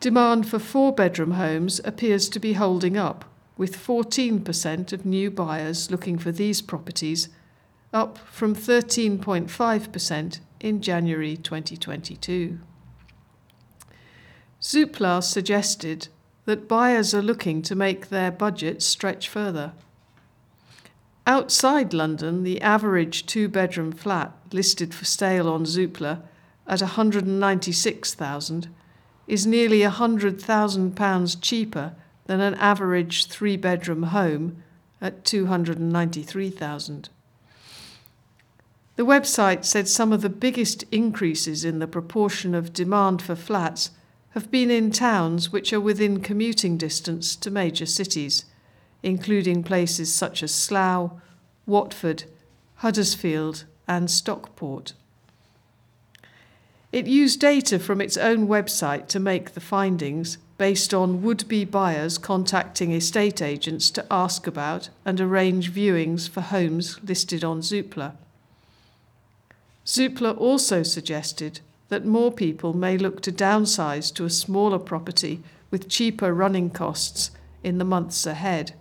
[0.00, 3.24] Demand for four bedroom homes appears to be holding up,
[3.56, 7.28] with 14% of new buyers looking for these properties,
[7.92, 12.60] up from 13.5% in January 2022.
[14.60, 16.08] Zoopla suggested
[16.44, 19.72] that buyers are looking to make their budgets stretch further.
[21.26, 26.22] Outside London, the average two bedroom flat listed for sale on Zoopla
[26.68, 28.68] at 196,000
[29.28, 31.94] is nearly £100,000 cheaper
[32.26, 34.62] than an average three bedroom home
[35.00, 37.08] at 293,000.
[38.96, 43.92] The website said some of the biggest increases in the proportion of demand for flats
[44.30, 48.44] have been in towns which are within commuting distance to major cities
[49.02, 51.12] including places such as Slough,
[51.66, 52.24] Watford,
[52.76, 54.94] Huddersfield, and Stockport.
[56.90, 61.64] It used data from its own website to make the findings based on would be
[61.64, 68.16] buyers contacting estate agents to ask about and arrange viewings for homes listed on Zoopla.
[69.84, 75.88] Zoopla also suggested that more people may look to downsize to a smaller property with
[75.88, 77.30] cheaper running costs
[77.62, 78.72] in the months ahead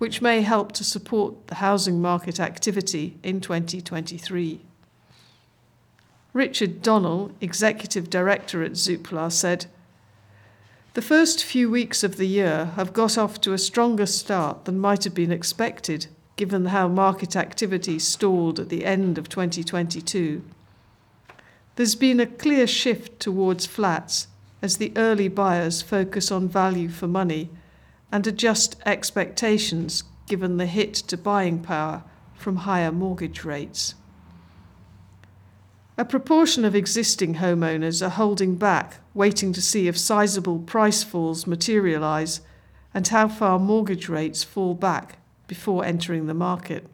[0.00, 4.62] which may help to support the housing market activity in 2023.
[6.32, 9.66] Richard Donnell, Executive Director at Zoopla, said,
[10.94, 14.78] The first few weeks of the year have got off to a stronger start than
[14.78, 16.06] might have been expected,
[16.36, 20.42] given how market activity stalled at the end of 2022.
[21.74, 24.28] There's been a clear shift towards flats
[24.62, 27.50] as the early buyers focus on value for money
[28.12, 32.04] and adjust expectations given the hit to buying power
[32.36, 33.94] from higher mortgage rates.
[36.00, 41.46] A proportion of existing homeowners are holding back, waiting to see if sizable price falls
[41.46, 42.40] materialise
[42.94, 46.86] and how far mortgage rates fall back before entering the market.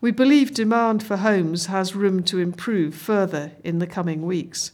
[0.00, 4.72] We believe demand for homes has room to improve further in the coming weeks.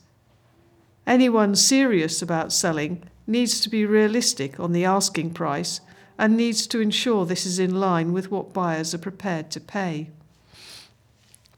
[1.06, 5.82] Anyone serious about selling needs to be realistic on the asking price
[6.18, 10.08] and needs to ensure this is in line with what buyers are prepared to pay.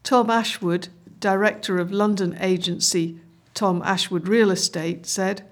[0.08, 0.88] Tom Ashwood,
[1.20, 3.20] director of London agency
[3.52, 5.44] Tom Ashwood Real Estate, said,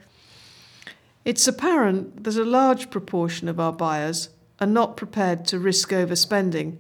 [1.27, 6.79] It's apparent that a large proportion of our buyers are not prepared to risk overspending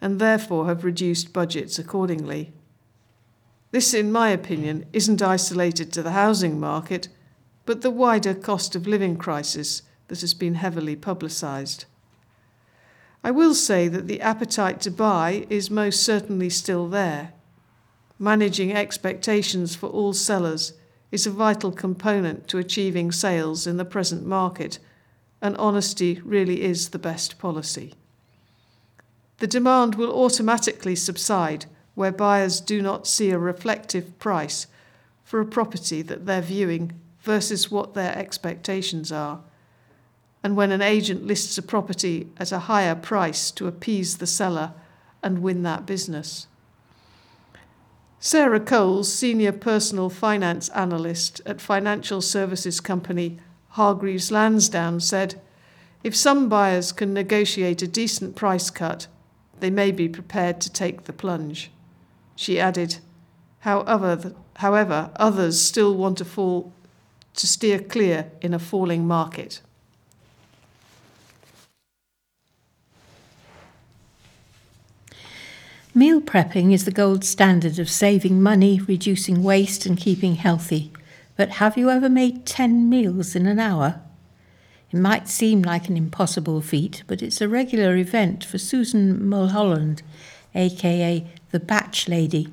[0.00, 2.50] and therefore have reduced budgets accordingly.
[3.72, 7.08] This, in my opinion, isn't isolated to the housing market
[7.66, 11.84] but the wider cost of living crisis that has been heavily publicised.
[13.22, 17.32] I will say that the appetite to buy is most certainly still there.
[18.18, 20.74] Managing expectations for all sellers
[21.10, 24.78] is a vital component to achieving sales in the present market,
[25.40, 27.94] and honesty really is the best policy.
[29.38, 34.66] The demand will automatically subside where buyers do not see a reflective price
[35.24, 39.40] for a property that they're viewing versus what their expectations are.
[40.42, 44.72] And when an agent lists a property at a higher price to appease the seller
[45.22, 46.46] and win that business.
[48.20, 53.38] Sarah Coles, senior personal finance analyst at financial services company
[53.70, 55.40] Hargreaves Lansdown, said,
[56.02, 59.06] If some buyers can negotiate a decent price cut,
[59.60, 61.70] they may be prepared to take the plunge.
[62.34, 62.98] She added,
[63.60, 66.72] However, however others still want to fall
[67.34, 69.60] to steer clear in a falling market.
[75.98, 80.92] Meal prepping is the gold standard of saving money, reducing waste, and keeping healthy.
[81.36, 84.00] But have you ever made 10 meals in an hour?
[84.92, 90.02] It might seem like an impossible feat, but it's a regular event for Susan Mulholland,
[90.54, 92.46] aka the Batch Lady.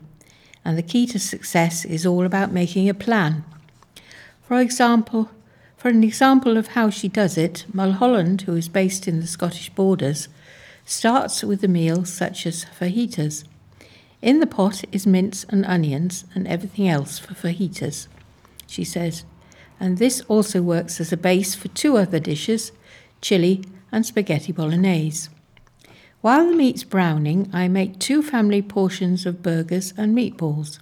[0.65, 3.43] And the key to success is all about making a plan.
[4.41, 5.29] For example,
[5.77, 9.69] for an example of how she does it, Mulholland, who is based in the Scottish
[9.69, 10.29] borders,
[10.85, 13.43] starts with a meal such as fajitas.
[14.21, 18.07] In the pot is mince and onions and everything else for fajitas,
[18.67, 19.25] she says.
[19.79, 22.71] And this also works as a base for two other dishes,
[23.19, 25.29] chili and spaghetti bolognese.
[26.21, 30.79] While the meat's browning, I make two family portions of burgers and meatballs,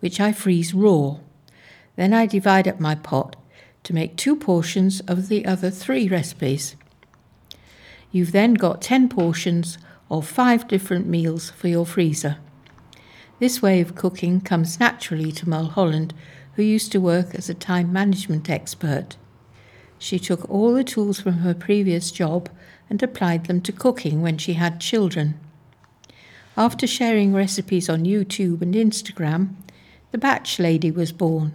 [0.00, 1.18] which I freeze raw.
[1.96, 3.36] Then I divide up my pot
[3.84, 6.76] to make two portions of the other three recipes.
[8.12, 9.78] You've then got 10 portions
[10.10, 12.36] of five different meals for your freezer.
[13.38, 16.12] This way of cooking comes naturally to Mulholland,
[16.54, 19.16] who used to work as a time management expert.
[19.98, 22.50] She took all the tools from her previous job
[22.90, 25.40] and applied them to cooking when she had children.
[26.56, 29.54] After sharing recipes on YouTube and Instagram,
[30.10, 31.54] the Batch Lady was born.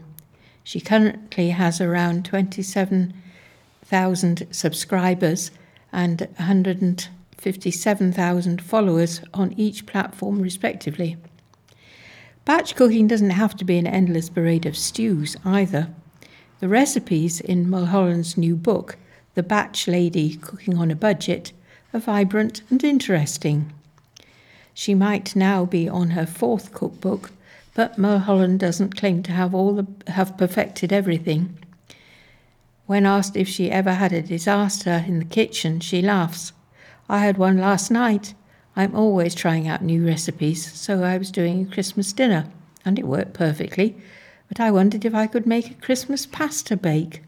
[0.64, 5.52] She currently has around 27,000 subscribers
[5.98, 11.18] and 157,000 followers on each platform, respectively.
[12.46, 15.90] Batch cooking doesn't have to be an endless parade of stews either.
[16.60, 18.98] The recipes in Mulholland's new book,
[19.34, 21.52] The Batch Lady Cooking on a Budget,
[21.94, 23.74] are vibrant and interesting.
[24.76, 27.32] She might now be on her fourth cookbook,
[27.74, 31.58] but Mulholland doesn't claim to have all the, have perfected everything.
[32.88, 36.54] When asked if she ever had a disaster in the kitchen, she laughs.
[37.10, 38.34] I had one last night.
[38.78, 42.50] I'm always trying out new recipes, so I was doing a Christmas dinner,
[42.86, 43.98] and it worked perfectly.
[44.48, 47.24] But I wondered if I could make a Christmas pasta bake.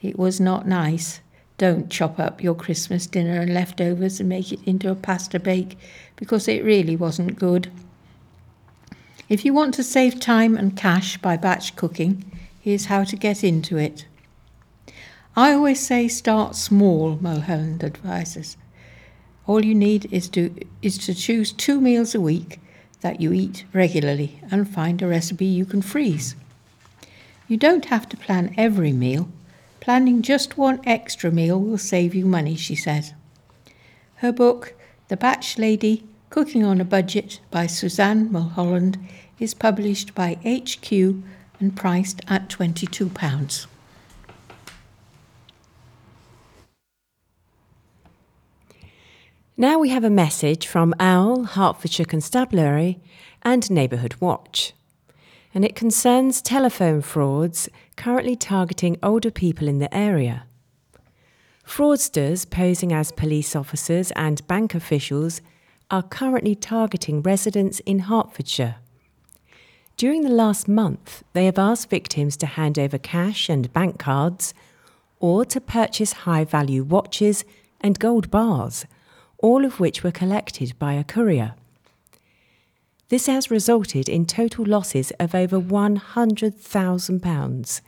[0.00, 1.20] It was not nice.
[1.58, 5.76] Don't chop up your Christmas dinner and leftovers and make it into a pasta bake
[6.14, 7.68] because it really wasn't good.
[9.28, 12.24] If you want to save time and cash by batch cooking,
[12.60, 14.06] here's how to get into it.
[15.36, 18.56] I always say start small, Mulholland advises.
[19.48, 22.60] All you need is to, is to choose two meals a week
[23.00, 26.36] that you eat regularly and find a recipe you can freeze.
[27.48, 29.28] You don't have to plan every meal.
[29.80, 33.12] Planning just one extra meal will save you money, she says.
[34.16, 34.74] Her book,
[35.08, 38.98] The Batch Lady Cooking on a Budget by Suzanne Mulholland,
[39.40, 40.92] is published by HQ
[41.60, 43.66] and priced at £22.
[49.56, 52.98] Now we have a message from OWL, Hertfordshire Constabulary,
[53.42, 54.72] and Neighbourhood Watch.
[55.54, 60.46] And it concerns telephone frauds currently targeting older people in the area.
[61.64, 65.40] Fraudsters posing as police officers and bank officials
[65.88, 68.78] are currently targeting residents in Hertfordshire.
[69.96, 74.52] During the last month, they have asked victims to hand over cash and bank cards
[75.20, 77.44] or to purchase high value watches
[77.80, 78.84] and gold bars
[79.44, 81.54] all of which were collected by a courier.
[83.10, 87.80] This has resulted in total losses of over £100,000.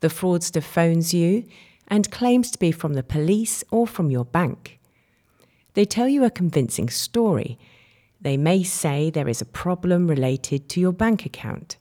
[0.00, 1.44] The fraudster phones you
[1.88, 4.80] and claims to be from the police or from your bank.
[5.74, 7.58] They tell you a convincing story.
[8.18, 11.76] They may say there is a problem related to your bank account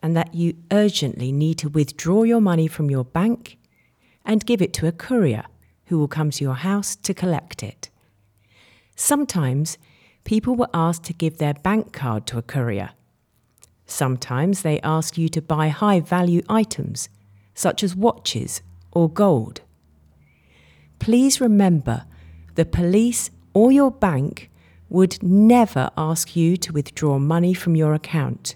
[0.00, 3.56] and that you urgently need to withdraw your money from your bank
[4.24, 5.44] and give it to a courier
[5.84, 7.85] who will come to your house to collect it.
[8.96, 9.76] Sometimes
[10.24, 12.90] people were asked to give their bank card to a courier.
[13.86, 17.10] Sometimes they ask you to buy high value items,
[17.54, 19.60] such as watches or gold.
[20.98, 22.04] Please remember
[22.54, 24.50] the police or your bank
[24.88, 28.54] would never ask you to withdraw money from your account,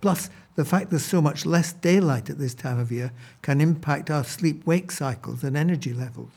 [0.00, 4.10] Plus, the fact there's so much less daylight at this time of year can impact
[4.10, 6.32] our sleep wake cycles and energy levels.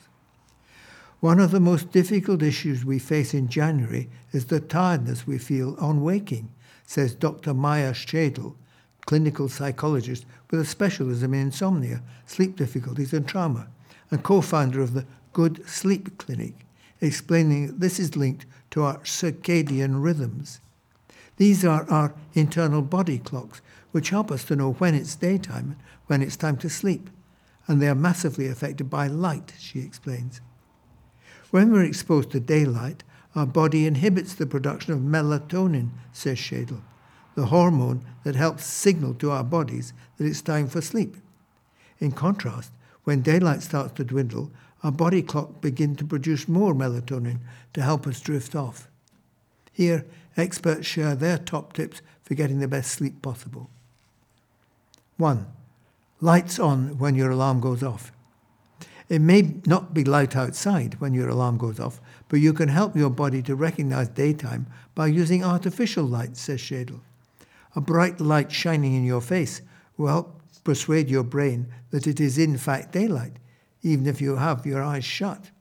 [1.21, 5.75] One of the most difficult issues we face in January is the tiredness we feel
[5.79, 6.51] on waking,
[6.85, 7.55] says Dr.
[7.55, 8.55] Maja Schaedel,
[9.07, 13.69] clinical psychologist with a specialism in insomnia, sleep difficulties, and trauma,
[14.11, 16.53] and co founder of the Good Sleep Clinic,
[17.01, 20.59] explaining that this is linked to our circadian rhythms.
[21.37, 23.61] These are our internal body clocks,
[23.91, 25.75] which help us to know when it's daytime and
[26.07, 27.09] when it's time to sleep,
[27.67, 30.41] and they are massively affected by light, she explains.
[31.51, 33.03] When we're exposed to daylight,
[33.35, 36.81] our body inhibits the production of melatonin, says Schaedel,
[37.35, 41.15] the hormone that helps signal to our bodies that it's time for sleep.
[41.99, 42.71] In contrast,
[43.03, 44.51] when daylight starts to dwindle,
[44.83, 47.39] our body clock begin to produce more melatonin
[47.73, 48.89] to help us drift off.
[49.71, 53.69] Here, experts share their top tips for getting the best sleep possible.
[55.21, 55.45] 1.
[56.19, 58.11] Lights on when your alarm goes off.
[59.07, 62.95] It may not be light outside when your alarm goes off, but you can help
[62.95, 64.65] your body to recognize daytime
[64.95, 67.01] by using artificial light, says Schaedel.
[67.75, 69.61] A bright light shining in your face
[69.95, 73.33] will help persuade your brain that it is in fact daylight,
[73.83, 75.51] even if you have your eyes shut.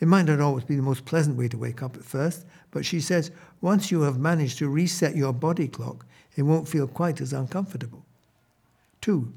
[0.00, 2.84] It might not always be the most pleasant way to wake up at first, but
[2.84, 3.30] she says
[3.60, 6.04] once you have managed to reset your body clock,
[6.34, 8.04] it won't feel quite as uncomfortable.
[9.00, 9.32] Two,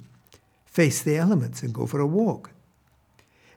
[0.65, 2.51] face the elements and go for a walk.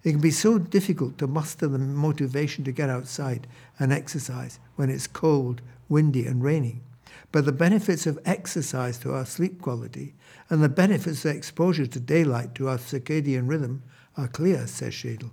[0.03, 3.47] It can be so difficult to muster the motivation to get outside
[3.79, 6.83] and exercise when it's cold, windy, and raining.
[7.33, 10.15] But the benefits of exercise to our sleep quality
[10.51, 13.83] and the benefits of exposure to daylight to our circadian rhythm
[14.17, 15.31] are clear, says Schaedel.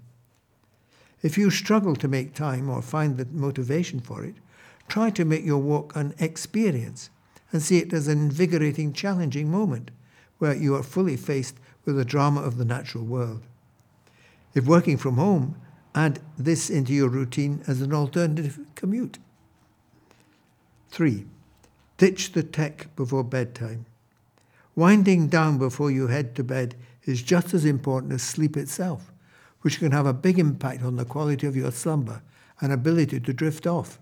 [1.22, 4.36] If you struggle to make time or find the motivation for it,
[4.88, 7.10] try to make your walk an experience
[7.52, 9.92] and see it as an invigorating, challenging moment
[10.42, 13.44] where you are fully faced with the drama of the natural world.
[14.56, 15.56] If working from home,
[15.94, 19.20] add this into your routine as an alternative commute.
[20.90, 21.26] Three,
[22.00, 23.86] ditch the tech before bedtime.
[24.76, 26.74] Winding down before you head to bed
[27.04, 29.12] is just as important as sleep itself,
[29.62, 32.24] which can have a big impact on the quality of your slumber
[32.60, 34.00] and ability to drift off.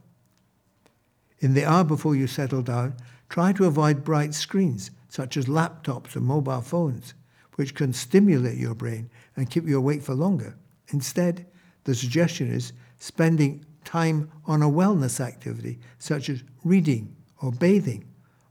[1.39, 2.95] In the hour before you settle down,
[3.27, 7.13] try to avoid bright screens such as laptops or mobile phones,
[7.55, 10.55] which can stimulate your brain and keep you awake for longer.
[10.89, 11.45] Instead,
[11.83, 18.05] the suggestion is spending time on a wellness activity such as reading or bathing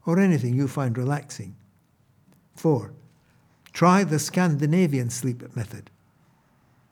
[0.05, 1.55] or anything you find relaxing.
[2.55, 2.93] Four,
[3.71, 5.89] try the Scandinavian sleep method.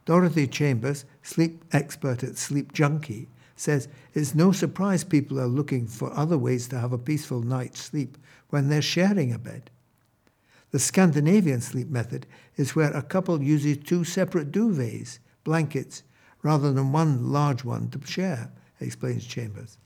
[0.06, 6.14] Dorothy Chambers, sleep expert at Sleep Junkie, says it's no surprise people are looking for
[6.14, 8.18] other ways to have a peaceful night's sleep
[8.50, 9.70] when they're sharing a bed.
[10.72, 12.26] The Scandinavian sleep method
[12.56, 16.04] is where a couple uses two separate duvets, blankets,
[16.44, 19.78] rather than one large one to share, explains Chambers.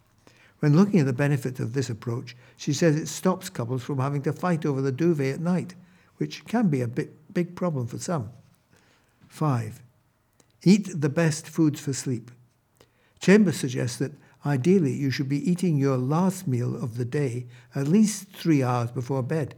[0.60, 4.22] When looking at the benefits of this approach, she says it stops couples from having
[4.24, 5.76] to fight over the duvet at night,
[6.18, 8.30] which can be a bit, big problem for some.
[9.28, 9.82] 5.
[10.64, 12.30] Eat the best foods for sleep.
[13.20, 14.12] Chambers suggests that
[14.46, 18.92] ideally you should be eating your last meal of the day at least three hours
[18.92, 19.56] before bed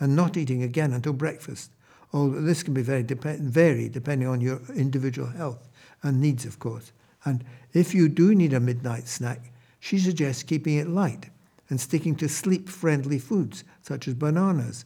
[0.00, 1.70] and not eating again until breakfast,
[2.12, 5.68] although this can be very dep- vary depending on your individual health
[6.02, 6.92] and needs, of course.
[7.24, 11.30] And if you do need a midnight snack, she suggests keeping it light
[11.70, 14.84] and sticking to sleep friendly foods such as bananas,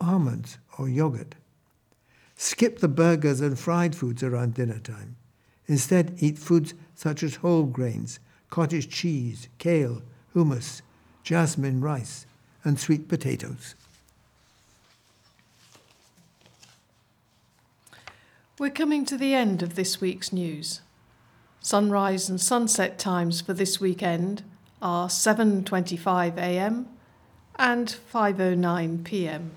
[0.00, 1.34] almonds, or yogurt.
[2.36, 5.16] Skip the burgers and fried foods around dinner time.
[5.66, 8.18] Instead, eat foods such as whole grains,
[8.50, 10.02] cottage cheese, kale,
[10.34, 10.82] hummus,
[11.22, 12.26] jasmine rice,
[12.64, 13.74] and sweet potatoes.
[18.58, 20.80] We're coming to the end of this week's news.
[21.60, 24.42] Sunrise and sunset times for this weekend
[24.80, 26.88] are 7:25 a.m.
[27.56, 29.50] and 5:09 p.m.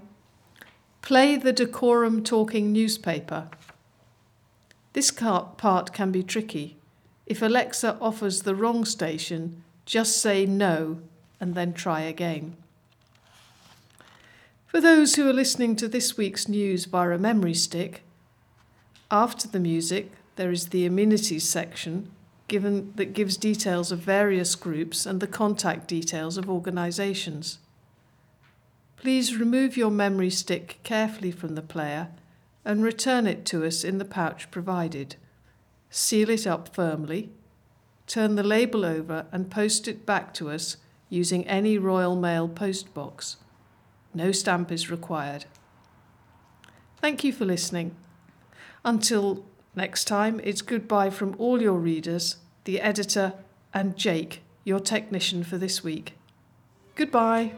[1.05, 3.49] Play the Dacorum talking newspaper.
[4.95, 6.79] This part can be tricky.
[7.27, 11.01] If Alexa offers the wrong station, just say no
[11.39, 12.57] and then try again.
[14.67, 18.03] For those who are listening to this week's news via a memory stick,
[19.11, 22.11] after the music there is the amenities section
[22.49, 27.59] given that gives details of various groups and the contact details of organisations.
[29.05, 32.09] Please remove your memory stick carefully from the player
[32.65, 35.17] and return it to us in the pouch provided.
[35.91, 37.29] Seal it up firmly,
[38.07, 40.79] turn the label over and post it back to us
[41.11, 43.37] using any Royal Mail post box.
[44.15, 45.45] No stamp is required.
[46.97, 47.95] Thank you for listening.
[48.87, 49.45] Until
[49.77, 53.35] next time, it's goodbye from all your readers, the editor,
[53.75, 56.15] and Jake, your technician for this week.
[56.95, 57.53] Goodbye.